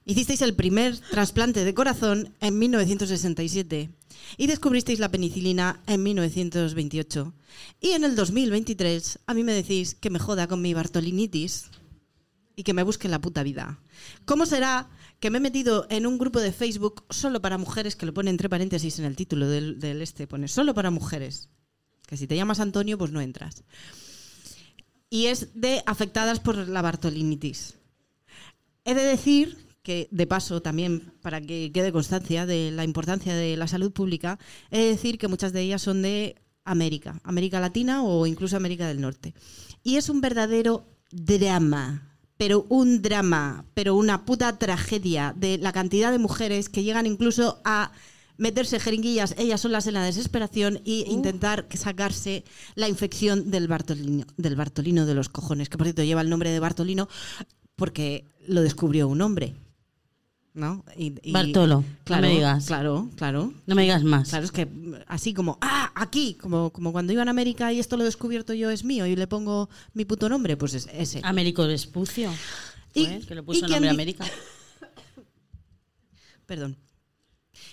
[0.06, 3.90] Hicisteis el primer trasplante de corazón en 1967
[4.38, 7.34] y descubristeis la penicilina en 1928.
[7.82, 11.70] Y en el 2023 a mí me decís que me joda con mi Bartolinitis
[12.56, 13.80] y que me busque la puta vida.
[14.24, 14.90] ¿Cómo será
[15.20, 18.30] que me he metido en un grupo de Facebook solo para mujeres que lo pone
[18.30, 20.28] entre paréntesis en el título del, del este?
[20.28, 21.50] Pone solo para mujeres.
[22.08, 23.66] Que si te llamas Antonio, pues no entras
[25.10, 27.76] y es de afectadas por la Bartolinitis.
[28.86, 33.56] He de decir que, de paso, también para que quede constancia de la importancia de
[33.58, 34.40] la salud pública,
[34.72, 36.36] he de decir que muchas de ellas son de
[36.66, 39.34] América, América Latina o incluso América del Norte.
[39.84, 46.12] Y es un verdadero drama, pero un drama, pero una puta tragedia de la cantidad
[46.12, 47.92] de mujeres que llegan incluso a
[48.38, 52.44] meterse jeringuillas ellas solas en la desesperación y intentar sacarse
[52.76, 56.52] la infección del Bartolino, del Bartolino de los cojones, que por cierto lleva el nombre
[56.52, 57.08] de Bartolino
[57.76, 59.56] porque lo descubrió un hombre.
[60.54, 60.84] ¿No?
[60.98, 62.66] Y- y- Bartolo, no claro, me digas.
[62.66, 63.54] Claro, claro.
[63.68, 64.30] No me digas más.
[64.30, 64.68] Claro, es que
[65.06, 68.54] así como, ah, aquí, como, como cuando iba a América y esto lo he descubierto
[68.56, 71.22] yo es mío y le pongo mi puto nombre, pues es ese.
[71.24, 72.32] Américo Vespucio.
[72.96, 74.26] Y- que le y puso quién nombre América.
[76.48, 76.76] Perdón.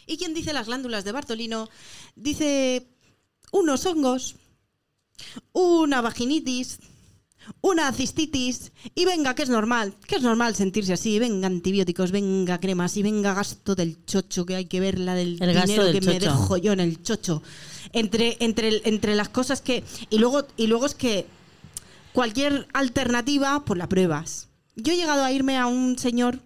[0.06, 1.68] ¿Y quién dice las glándulas de Bartolino?
[2.14, 2.86] Dice
[3.52, 4.36] unos hongos,
[5.52, 6.78] una vaginitis,
[7.60, 12.60] una cistitis y venga, que es normal, que es normal sentirse así, venga antibióticos, venga
[12.60, 16.00] cremas y venga gasto del chocho, que hay que ver la del El dinero del
[16.00, 17.42] que me dejo yo en el chocho.
[17.92, 19.84] Entre, entre, entre las cosas que...
[20.10, 21.26] Y luego, y luego es que
[22.12, 24.48] cualquier alternativa, pues la pruebas.
[24.76, 26.40] Yo he llegado a irme a un señor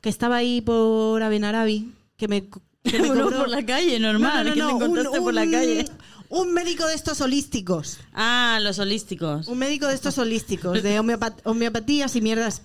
[0.00, 2.48] que estaba ahí por Abenarabi, que me,
[2.84, 5.86] que Uno por la calle, normal, que te encontraste por la calle.
[6.28, 7.98] Un médico de estos holísticos.
[8.12, 9.48] Ah, los holísticos.
[9.48, 12.62] Un médico de estos holísticos, de homeopat- homeopatías y mierdas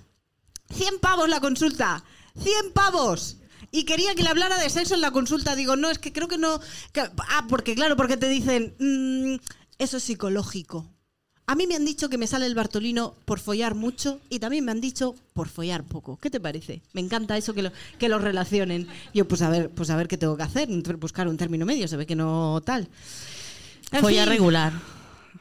[0.73, 2.03] 100 pavos la consulta.
[2.39, 3.37] 100 pavos.
[3.71, 5.55] Y quería que le hablara de sexo en la consulta.
[5.55, 6.59] Digo, no, es que creo que no.
[6.93, 9.35] que- ah, porque claro, porque te dicen, mm,
[9.79, 10.89] eso es psicológico.
[11.47, 14.65] A mí me han dicho que me sale el Bartolino por follar mucho y también
[14.65, 16.17] me han dicho por follar poco.
[16.19, 16.81] ¿Qué te parece?
[16.93, 18.87] Me encanta eso que lo, que lo relacionen.
[19.13, 20.67] Yo, pues a ver, pues a ver qué tengo que hacer,
[20.97, 22.87] buscar un término medio, se ve que no tal.
[23.91, 24.73] En Follar fin, regular,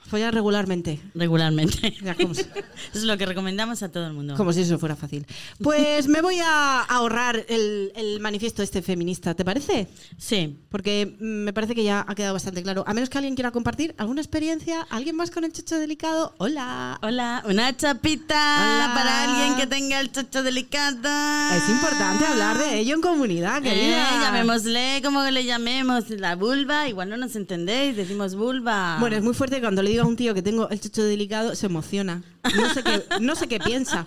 [0.07, 1.01] Follar regularmente.
[1.15, 1.95] regularmente.
[2.03, 2.49] Ya, como si- Eso
[2.93, 4.35] es lo que recomendamos a todo el mundo.
[4.37, 5.27] Como si eso fuera fácil.
[5.63, 9.89] Pues me voy a ahorrar el, el manifiesto este feminista, ¿te parece?
[10.19, 10.59] Sí.
[10.69, 12.85] Porque me parece que ya ha quedado bastante claro.
[12.87, 16.35] A menos que alguien quiera compartir alguna experiencia, alguien más con el chocho delicado.
[16.39, 16.99] Hola.
[17.03, 18.93] Hola, una chapita Hola.
[18.95, 21.09] para alguien que tenga el chocho delicado.
[21.57, 24.11] Es importante hablar de ello en comunidad, Eh, querida.
[24.21, 28.99] llamémosle como le llamemos, la vulva, igual no nos entendéis, decimos vulva.
[29.01, 31.55] Bueno, es muy fuerte cuando le digo a un tío que tengo el chocho delicado,
[31.55, 32.23] se emociona.
[32.57, 34.07] No sé qué, no sé qué piensa.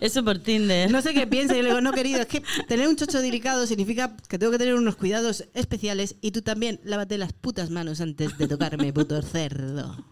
[0.00, 0.90] Eso por Tinder.
[0.90, 1.54] No sé qué piensa.
[1.54, 4.58] Yo le digo, no, querido, es que tener un chocho delicado significa que tengo que
[4.58, 9.22] tener unos cuidados especiales y tú también lávate las putas manos antes de tocarme, puto
[9.22, 10.04] cerdo.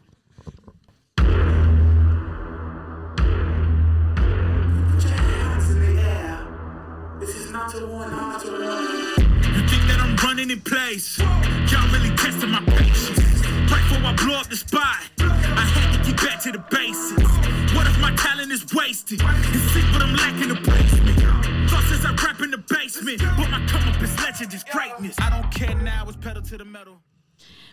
[9.56, 11.18] You think that I'm running in place?
[11.18, 13.35] Y'all really testing my patience.
[13.68, 17.30] Before I blow up the spot, I had to get back to the basics.
[17.74, 19.20] What if my talent is wasted?
[19.20, 21.70] You see what I'm lacking the basement.
[21.70, 25.16] Thoughts as I rap in the basement, but my come up is legend, is greatness.
[25.18, 27.00] I don't care now, it's pedal to the metal.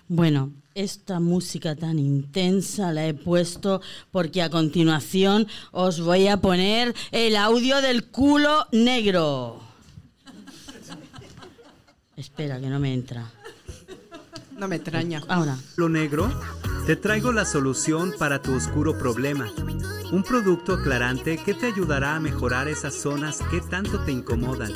[0.10, 3.82] Bueno, esta música tan intensa la he puesto
[4.12, 9.62] porque a continuación os voy a poner el audio del culo negro.
[12.18, 13.32] Espera, que no me entra.
[14.58, 15.22] No me extraña.
[15.28, 15.58] Ahora.
[15.76, 16.32] Lo negro,
[16.86, 19.52] te traigo la solución para tu oscuro problema.
[20.12, 24.72] Un producto aclarante que te ayudará a mejorar esas zonas que tanto te incomodan.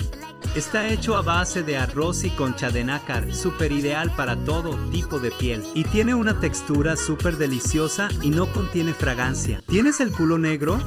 [0.55, 5.19] Está hecho a base de arroz y concha de nácar, súper ideal para todo tipo
[5.19, 5.63] de piel.
[5.75, 9.61] Y tiene una textura súper deliciosa y no contiene fragancia.
[9.67, 10.79] ¿Tienes el culo negro?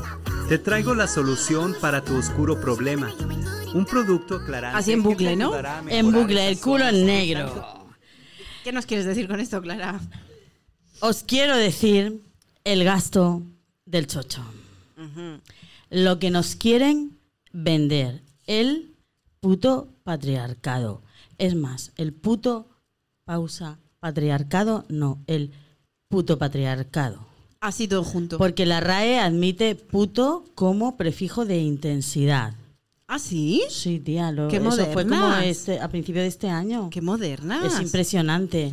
[0.49, 3.13] Te traigo la solución para tu oscuro problema.
[3.73, 4.77] Un producto aclarante.
[4.77, 5.53] Así en que te bucle, ¿no?
[5.87, 7.80] En bucle, el culo negro.
[8.65, 10.01] ¿Qué nos quieres decir con esto, Clara?
[11.01, 12.21] Os quiero decir
[12.65, 13.43] el gasto
[13.87, 14.45] del chocho.
[15.89, 17.19] Lo que nos quieren
[17.53, 18.23] vender.
[18.47, 18.95] El
[19.41, 21.03] puto patriarcado.
[21.39, 22.69] Es más, el puto
[23.25, 25.53] pausa patriarcado, no, el
[26.09, 27.27] puto patriarcado.
[27.61, 28.39] Así todo junto.
[28.39, 32.55] Porque la RAE admite puto como prefijo de intensidad.
[33.13, 33.65] ¿Ah, sí?
[33.69, 36.91] Sí, tía, lo, Qué eso fue como este, a principio de este año.
[36.91, 37.61] Qué moderna.
[37.67, 38.73] Es impresionante.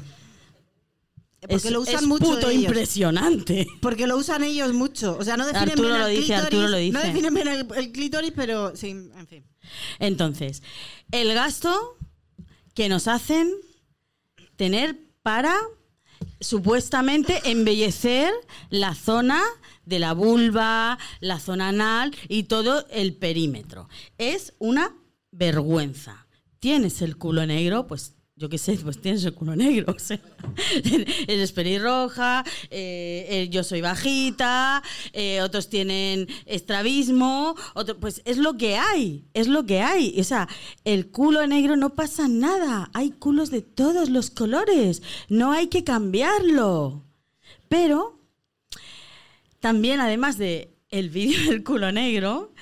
[1.42, 2.66] Porque es, lo usan es mucho puto ellos.
[2.66, 3.66] impresionante.
[3.82, 5.18] Porque lo usan ellos mucho.
[5.20, 7.08] O sea, no definen Arturo bien lo el dice, clítoris, Arturo lo No dice.
[7.08, 9.44] definen bien el, el clítoris, pero sí, en fin.
[9.98, 10.62] Entonces,
[11.10, 11.98] el gasto
[12.76, 13.52] que nos hacen
[14.56, 15.56] tener para
[16.40, 18.32] supuestamente embellecer
[18.70, 19.42] la zona
[19.88, 23.88] de la vulva, la zona anal y todo el perímetro.
[24.18, 24.96] Es una
[25.32, 26.28] vergüenza.
[26.60, 27.88] ¿Tienes el culo negro?
[27.88, 29.96] Pues yo qué sé, pues tienes el culo negro.
[29.98, 34.84] O eres pelirroja, eh, eh, yo soy bajita,
[35.14, 37.56] eh, otros tienen estrabismo,
[38.00, 40.20] pues es lo que hay, es lo que hay.
[40.20, 40.48] O sea,
[40.84, 45.84] el culo negro no pasa nada, hay culos de todos los colores, no hay que
[45.84, 47.04] cambiarlo.
[47.70, 48.17] Pero
[49.60, 52.54] también, además de el vídeo del culo negro,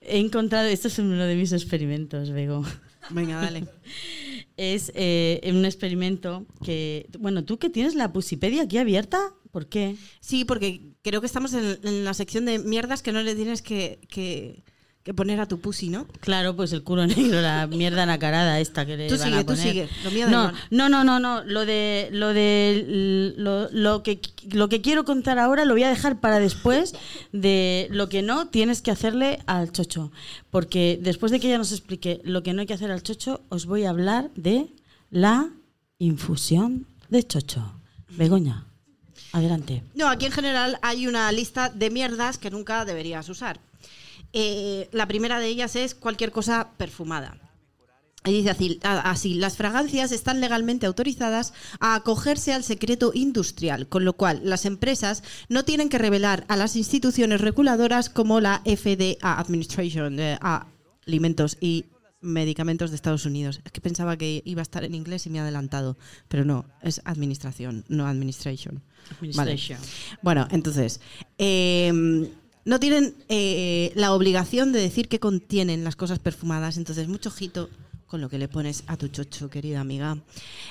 [0.00, 2.64] he encontrado, esto es uno de mis experimentos, Bego
[3.10, 3.66] Venga, dale.
[4.56, 9.18] es eh, un experimento que, bueno, tú que tienes la Pusipedia aquí abierta,
[9.50, 9.96] ¿por qué?
[10.20, 13.62] Sí, porque creo que estamos en, en la sección de mierdas que no le tienes
[13.62, 14.62] que, que-
[15.04, 16.06] que poner a tu pussy, ¿no?
[16.20, 19.40] Claro, pues el culo negro, la mierda nacarada esta que le Tú van sigue, a
[19.40, 19.62] tú poner.
[19.62, 24.02] sigue, lo mío da no, no, no, no, no, lo de lo de lo, lo
[24.02, 24.18] que
[24.50, 26.94] lo que quiero contar ahora lo voy a dejar para después
[27.32, 30.10] de lo que no tienes que hacerle al chocho,
[30.50, 33.42] porque después de que ella nos explique lo que no hay que hacer al chocho,
[33.50, 34.68] os voy a hablar de
[35.10, 35.50] la
[35.98, 37.74] infusión de chocho.
[38.08, 38.64] Begoña,
[39.32, 39.82] adelante.
[39.94, 43.60] No, aquí en general hay una lista de mierdas que nunca deberías usar.
[44.36, 47.38] Eh, la primera de ellas es cualquier cosa perfumada.
[48.26, 54.04] Y dice así, así, las fragancias están legalmente autorizadas a acogerse al secreto industrial, con
[54.04, 59.18] lo cual las empresas no tienen que revelar a las instituciones reguladoras como la FDA
[59.20, 60.66] Administration de a
[61.06, 61.84] Alimentos y
[62.22, 63.60] Medicamentos de Estados Unidos.
[63.62, 66.64] Es que pensaba que iba a estar en inglés y me he adelantado, pero no,
[66.82, 68.82] es administración, no administration.
[69.20, 69.52] Vale.
[69.52, 69.78] Administration.
[70.22, 71.02] Bueno, entonces,
[71.36, 72.32] eh,
[72.64, 76.76] no tienen eh, la obligación de decir qué contienen las cosas perfumadas.
[76.76, 77.68] Entonces, mucho ojito
[78.06, 80.18] con lo que le pones a tu chocho, querida amiga.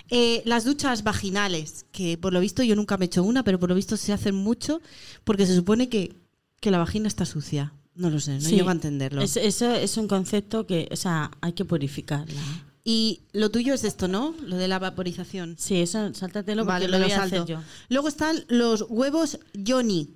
[0.10, 3.60] Eh, las duchas vaginales, que por lo visto yo nunca me he hecho una, pero
[3.60, 4.82] por lo visto se hacen mucho
[5.24, 6.16] porque se supone que,
[6.62, 7.74] que la vagina está sucia.
[7.96, 8.56] No lo sé, no Sí.
[8.56, 9.22] llego a entenderlo.
[9.22, 12.42] Es- eso es un concepto que, o sea, hay que purificarla.
[12.86, 14.34] Y lo tuyo es esto, ¿no?
[14.46, 15.56] Lo de la vaporización.
[15.60, 17.46] Sí, eso, sáltatelo porque Vale, lo voy lo a hacer salto.
[17.54, 17.62] yo.
[17.90, 19.38] Luego están los huevos
[19.68, 20.10] Johnny.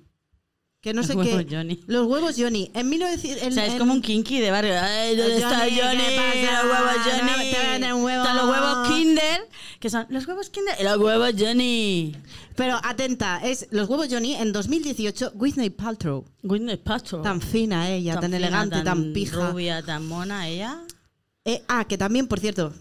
[0.80, 1.56] Que no Los sé huevos qué.
[1.56, 1.80] Johnny.
[1.88, 2.70] Los huevos Johnny.
[2.72, 3.48] En 1900.
[3.48, 4.74] O sea, es en- como un kinky de barrio.
[4.80, 6.16] Ay, ¿dónde Johnny, está ¿qué Johnny?
[6.16, 6.62] pasa?
[6.62, 7.50] Los huevos No, Johnny.
[7.80, 8.22] te un huevo.
[8.22, 9.40] Están los huevos Kinder,
[9.80, 12.16] que son los huevos Kinder y los huevos Johnny.
[12.54, 16.24] Pero atenta, es los huevos Johnny en 2018, Whitney Paltrow.
[16.42, 17.22] Gwyneth Paltrow.
[17.22, 19.50] Tan fina ella, tan, fina, elegante, tan, pija.
[19.50, 20.78] rubia, tan mona ella.
[21.44, 22.72] Eh, ah, que también, por cierto,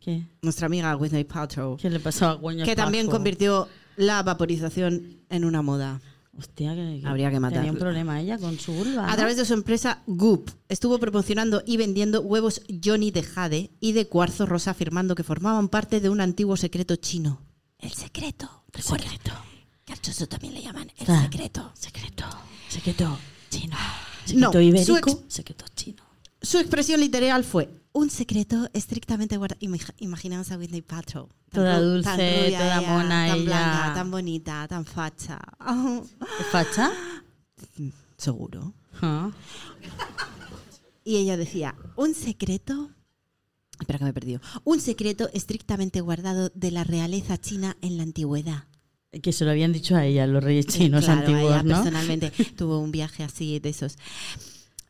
[0.00, 0.22] ¿Qué?
[0.40, 5.44] nuestra amiga Whitney Paltrow, ¿Qué le pasó a Gwyneth que también convirtió la vaporización en
[5.44, 6.00] una moda.
[6.38, 9.04] Hostia, que, Habría que Tenía un problema ella con su vulva.
[9.06, 9.16] A ¿no?
[9.16, 14.06] través de su empresa Goop, estuvo promocionando y vendiendo huevos Johnny de jade y de
[14.08, 17.40] cuarzo rosa, afirmando que formaban parte de un antiguo secreto chino.
[17.78, 18.64] El secreto.
[18.72, 19.32] Recuerda secreto.
[19.84, 21.22] que al choso también le llaman el Ah.
[21.22, 21.70] secreto.
[21.74, 22.24] Secreto.
[22.68, 23.18] Secreto
[23.50, 23.76] chino.
[24.34, 24.86] No, Secreto ibérico.
[24.86, 26.02] su ex- Secreto chino.
[26.42, 29.58] Su expresión literal fue un secreto estrictamente guardado.
[29.98, 31.28] Imaginaos a Whitney Paltrow.
[31.50, 33.44] Toda dulce, tan rubia toda ella, mona tan ella.
[33.44, 35.38] blanca, tan bonita, tan facha.
[36.40, 36.90] ¿Es facha?
[38.18, 38.74] Seguro.
[39.00, 39.30] Ah.
[41.04, 42.90] Y ella decía, un secreto...
[43.80, 44.40] Espera que me he perdido.
[44.64, 48.64] Un secreto estrictamente guardado de la realeza china en la antigüedad.
[49.22, 51.74] Que se lo habían dicho a ella, los reyes chinos Claro, antiguos, ella ¿no?
[51.76, 53.96] personalmente tuvo un viaje así de esos.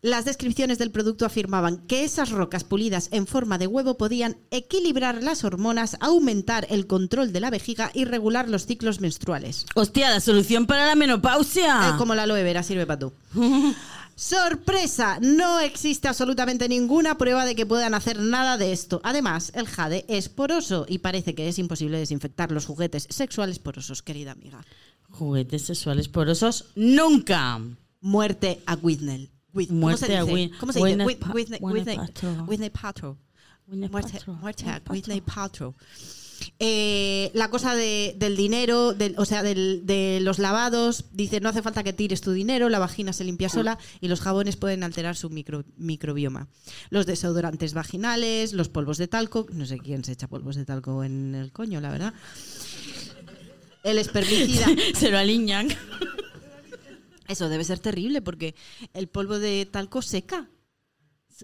[0.02, 5.22] Las descripciones del producto afirmaban que esas rocas pulidas en forma de huevo podían equilibrar
[5.22, 9.64] las hormonas, aumentar el control de la vejiga y regular los ciclos menstruales.
[9.74, 11.88] Hostia, la solución para la menopausia.
[11.88, 13.12] Eh, como la aloe vera sirve para tú.
[14.14, 15.18] ¡Sorpresa!
[15.20, 19.00] No existe absolutamente ninguna prueba de que puedan hacer nada de esto.
[19.04, 24.02] Además, el jade es poroso y parece que es imposible desinfectar los juguetes sexuales porosos,
[24.02, 24.64] querida amiga.
[25.10, 27.60] Juguetes sexuales porosos, nunca.
[28.00, 29.35] Muerte a Whitney.
[29.56, 30.20] Whit- Muerte a
[30.60, 31.04] ¿Cómo se dice?
[31.04, 32.44] Whit- Pa- Whitney, Gwyneth Whitney- Paltrow.
[32.48, 33.16] Whitney Paltrow.
[33.66, 35.74] Muerte, muerte a Whitney Paltrow.
[36.58, 41.48] Eh, la cosa de- del dinero, del- o sea, del- de los lavados, dice, no
[41.48, 44.84] hace falta que tires tu dinero, la vagina se limpia sola y los jabones pueden
[44.84, 46.46] alterar su micro- microbioma.
[46.90, 51.02] Los desodorantes vaginales, los polvos de talco, no sé quién se echa polvos de talco
[51.04, 52.12] en el coño, la verdad.
[53.82, 54.66] El espermicida.
[54.94, 55.68] Se lo aliñan.
[57.28, 58.54] Eso debe ser terrible porque
[58.94, 60.48] el polvo de talco seca.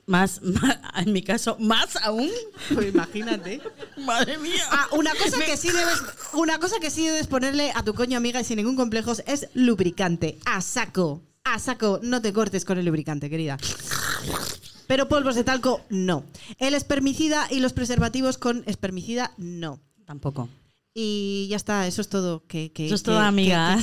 [0.07, 2.31] Más, más- en mi caso, más aún.
[2.73, 3.61] Pues imagínate.
[3.99, 4.65] Madre mía.
[4.71, 6.01] Ah, una cosa que sí debes,
[6.33, 9.49] una cosa que sí debes ponerle a tu coño amiga y sin ningún complejo es
[9.55, 10.39] lubricante.
[10.47, 11.23] A saco.
[11.45, 12.01] A saco.
[12.03, 13.59] No te cortes con el lubricante, querida.
[14.87, 16.25] Pero polvos de talco, no.
[16.59, 19.81] El espermicida y los preservativos con espermicida, no.
[20.07, 20.49] Tampoco.
[20.95, 22.47] Y ya está, eso es todo.
[22.47, 23.79] Que, que- Eso es que- todo, que- amiga.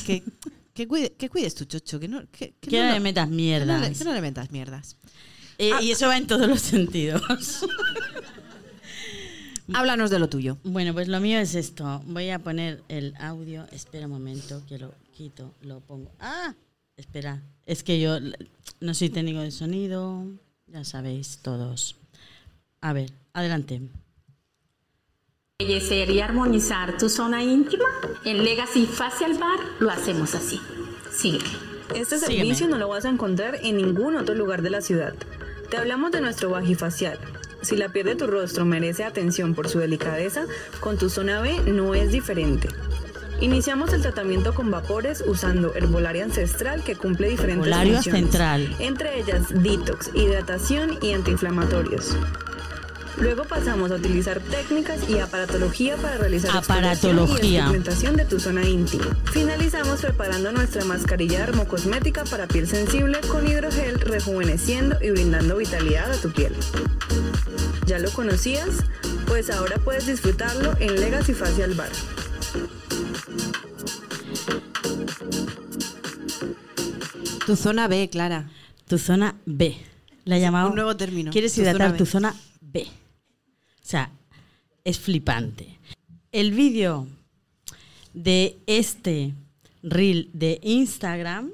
[0.80, 3.26] Que, cuide- que cuides tu chocho, que no, que, que Que no no le metas
[3.26, 3.98] que no le- mierdas.
[3.98, 4.96] que no le metas mierdas.
[5.58, 5.82] Eh, Ah.
[5.82, 7.22] Y eso va en todos los sentidos.
[9.74, 10.58] Háblanos de lo tuyo.
[10.64, 12.02] Bueno, pues lo mío es esto.
[12.06, 13.66] Voy a poner el audio.
[13.72, 16.12] Espera un momento, que lo quito, lo pongo.
[16.20, 16.56] ¡Ah!
[16.98, 18.18] Espera, es que yo
[18.80, 20.26] no soy técnico de sonido.
[20.68, 21.98] Ya sabéis todos.
[22.82, 23.82] A ver, adelante.
[25.70, 27.84] Embellecer y armonizar tu zona íntima.
[28.24, 30.62] En Legacy Facial Bar lo hacemos así.
[31.12, 31.40] Sigue.
[31.94, 32.38] Este Sígueme.
[32.38, 35.14] servicio no lo vas a encontrar en ningún otro lugar de la ciudad.
[35.70, 37.20] Te hablamos de nuestro bajifacial.
[37.62, 40.46] Si la piel de tu rostro merece atención por su delicadeza,
[40.80, 42.70] con tu zona B no es diferente.
[43.42, 48.76] Iniciamos el tratamiento con vapores usando herbolaria ancestral que cumple diferentes Herbolaria funciones, Ancestral.
[48.80, 52.16] entre ellas detox, hidratación y antiinflamatorios.
[53.18, 57.70] Luego pasamos a utilizar técnicas y aparatología para realizar Aparatología.
[57.74, 59.06] y de tu zona íntima.
[59.32, 66.16] Finalizamos preparando nuestra mascarilla dermocosmética para piel sensible con hidrogel rejuveneciendo y brindando vitalidad a
[66.22, 66.54] tu piel.
[67.86, 68.70] ¿Ya lo conocías?
[69.28, 71.90] Pues ahora puedes disfrutarlo en Legacy Facial Bar.
[77.46, 78.50] Tu zona B, Clara.
[78.88, 79.76] Tu zona B.
[80.26, 80.70] La he llamado.
[80.70, 81.32] un nuevo término.
[81.32, 81.98] ¿Quieres Tu hidratar zona B.
[81.98, 82.36] tu zona
[82.72, 82.82] B?
[82.84, 84.12] O sea,
[84.84, 85.80] es flipante.
[86.32, 87.08] El vídeo
[88.14, 89.34] de este
[89.82, 91.52] reel de Instagram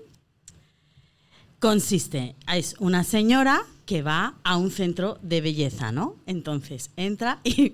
[1.59, 6.17] consiste, es una señora que va a un centro de belleza, ¿no?
[6.25, 7.73] Entonces entra y,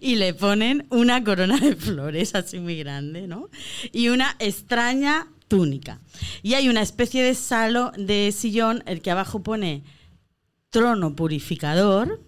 [0.00, 3.48] le ponen una corona de flores así muy grande, ¿no?
[3.92, 6.00] Y una extraña túnica.
[6.42, 9.82] Y hay una especie de salo, de sillón, el que abajo pone
[10.70, 12.20] trono purificador,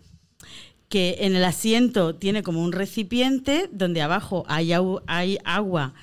[0.89, 4.73] que en el asiento tiene como un recipiente donde abajo hay,
[5.45, 5.95] agua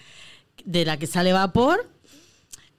[0.64, 1.90] de la que sale vapor.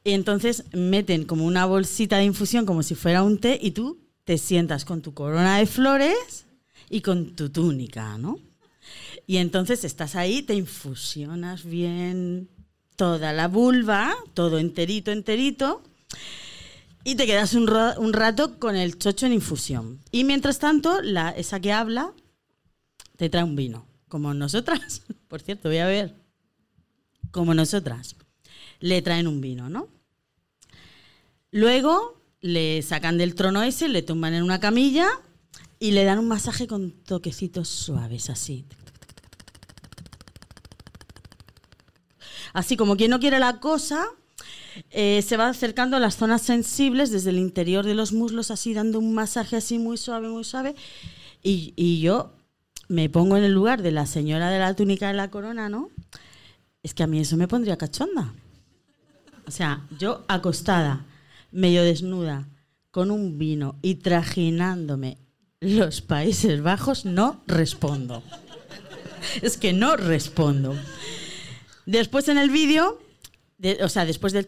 [0.04, 3.98] Y entonces meten como una bolsita de infusión como si fuera un té y tú
[4.24, 6.46] te sientas con tu corona de flores
[6.88, 8.38] y con tu túnica, ¿no?
[9.26, 12.48] Y entonces estás ahí, te infusionas bien
[12.94, 15.82] toda la vulva, todo enterito, enterito,
[17.06, 20.00] y te quedas un, un rato con el chocho en infusión.
[20.10, 22.12] Y mientras tanto, la, esa que habla
[23.16, 25.02] te trae un vino, como nosotras.
[25.28, 26.16] Por cierto, voy a ver,
[27.30, 28.16] como nosotras.
[28.80, 29.86] Le traen un vino, ¿no?
[31.52, 35.06] Luego le sacan del trono ese, le tumban en una camilla
[35.78, 38.66] y le dan un masaje con toquecitos suaves, así.
[42.52, 44.08] Así como quien no quiere la cosa,
[44.90, 48.74] eh, se va acercando a las zonas sensibles desde el interior de los muslos, así
[48.74, 50.74] dando un masaje así muy suave, muy suave.
[51.42, 52.32] Y, y yo
[52.88, 55.90] me pongo en el lugar de la señora de la túnica de la corona, ¿no?
[56.82, 58.32] Es que a mí eso me pondría cachonda.
[59.46, 61.04] O sea, yo acostada,
[61.52, 62.48] medio desnuda,
[62.90, 65.18] con un vino y trajinándome
[65.60, 68.22] los Países Bajos, no respondo.
[69.42, 70.74] Es que no respondo.
[71.84, 72.98] Después en el vídeo,
[73.58, 74.46] de- o sea, después del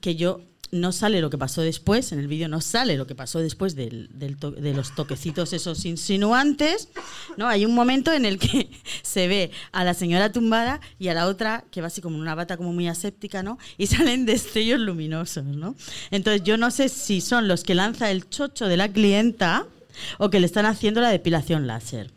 [0.00, 0.40] que yo
[0.70, 3.74] no sale lo que pasó después, en el vídeo no sale lo que pasó después
[3.74, 6.90] del- de los toquecitos esos insinuantes,
[7.38, 7.48] ¿no?
[7.48, 8.68] Hay un momento en el que
[9.02, 12.34] se ve a la señora tumbada y a la otra que va así como una
[12.34, 13.58] bata como muy aséptica, ¿no?
[13.78, 15.74] Y salen destellos luminosos, ¿no?
[16.10, 19.66] Entonces yo no sé si son los que lanza el chocho de la clienta
[20.18, 22.12] o que le están haciendo la depilación láser.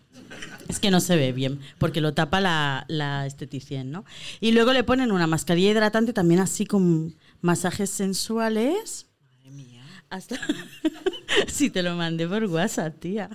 [0.71, 4.05] Es que no se ve bien, porque lo tapa la, la esteticien, ¿no?
[4.39, 9.07] Y luego le ponen una mascarilla hidratante también así con masajes sensuales.
[9.21, 9.83] Madre mía.
[10.09, 10.39] Hasta
[11.47, 13.29] si te lo mandé por WhatsApp, tía.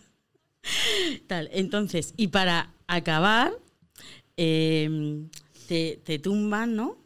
[1.26, 3.52] Tal, entonces, y para acabar,
[4.38, 5.26] eh,
[5.68, 6.96] te, te tumban, ¿no?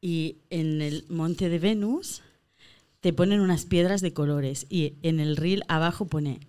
[0.00, 2.22] Y en el monte de Venus
[2.98, 6.40] te ponen unas piedras de colores y en el reel abajo pone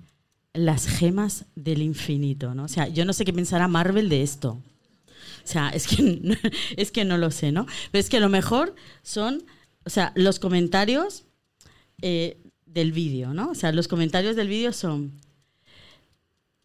[0.58, 2.64] las gemas del infinito, ¿no?
[2.66, 4.52] O sea, yo no sé qué pensará Marvel de esto.
[5.44, 6.38] O sea, es que,
[6.78, 7.66] es que no lo sé, ¿no?
[7.92, 9.44] Pero es que lo mejor son,
[9.86, 11.24] o sea, los comentarios
[12.02, 13.50] eh, del vídeo, ¿no?
[13.52, 15.14] O sea, los comentarios del vídeo son,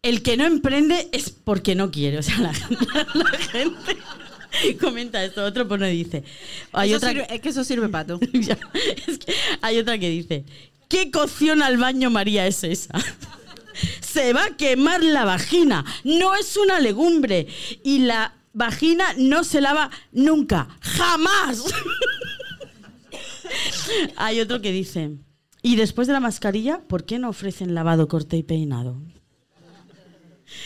[0.01, 2.17] el que no emprende es porque no quiere.
[2.17, 2.51] O sea, la,
[3.13, 3.97] la gente
[4.81, 6.23] comenta esto, otro pone dice.
[6.73, 8.19] Hay Eso otra sirve- es que eso sirve pato.
[9.07, 10.43] Es que hay otra que dice,
[10.89, 12.93] ¿qué cocción al baño María es esa?
[14.01, 17.47] Se va a quemar la vagina, no es una legumbre.
[17.83, 21.63] Y la vagina no se lava nunca, jamás.
[24.15, 25.17] hay otro que dice,
[25.61, 29.01] y después de la mascarilla, ¿por qué no ofrecen lavado, corte y peinado?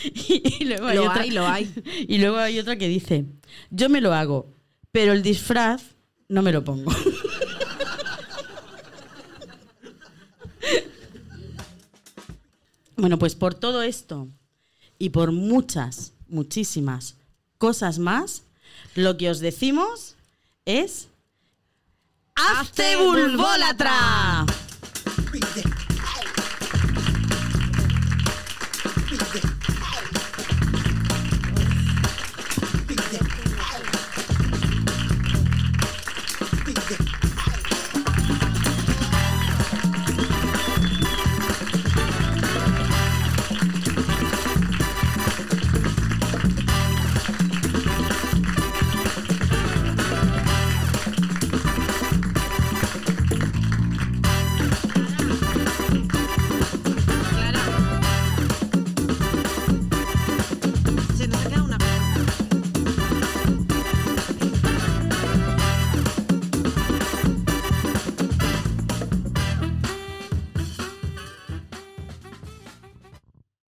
[0.04, 1.74] Y, y luego hay Lo otra, hay, lo hay.
[2.08, 3.26] Y luego hay otra que dice,
[3.70, 4.54] yo me lo hago,
[4.92, 5.96] pero el disfraz
[6.28, 6.92] no me lo pongo.
[12.98, 14.26] Bueno, pues por todo esto
[14.98, 17.14] y por muchas, muchísimas
[17.56, 18.42] cosas más,
[18.96, 20.16] lo que os decimos
[20.64, 21.06] es...
[22.34, 24.44] ¡Hazte bulbólatra!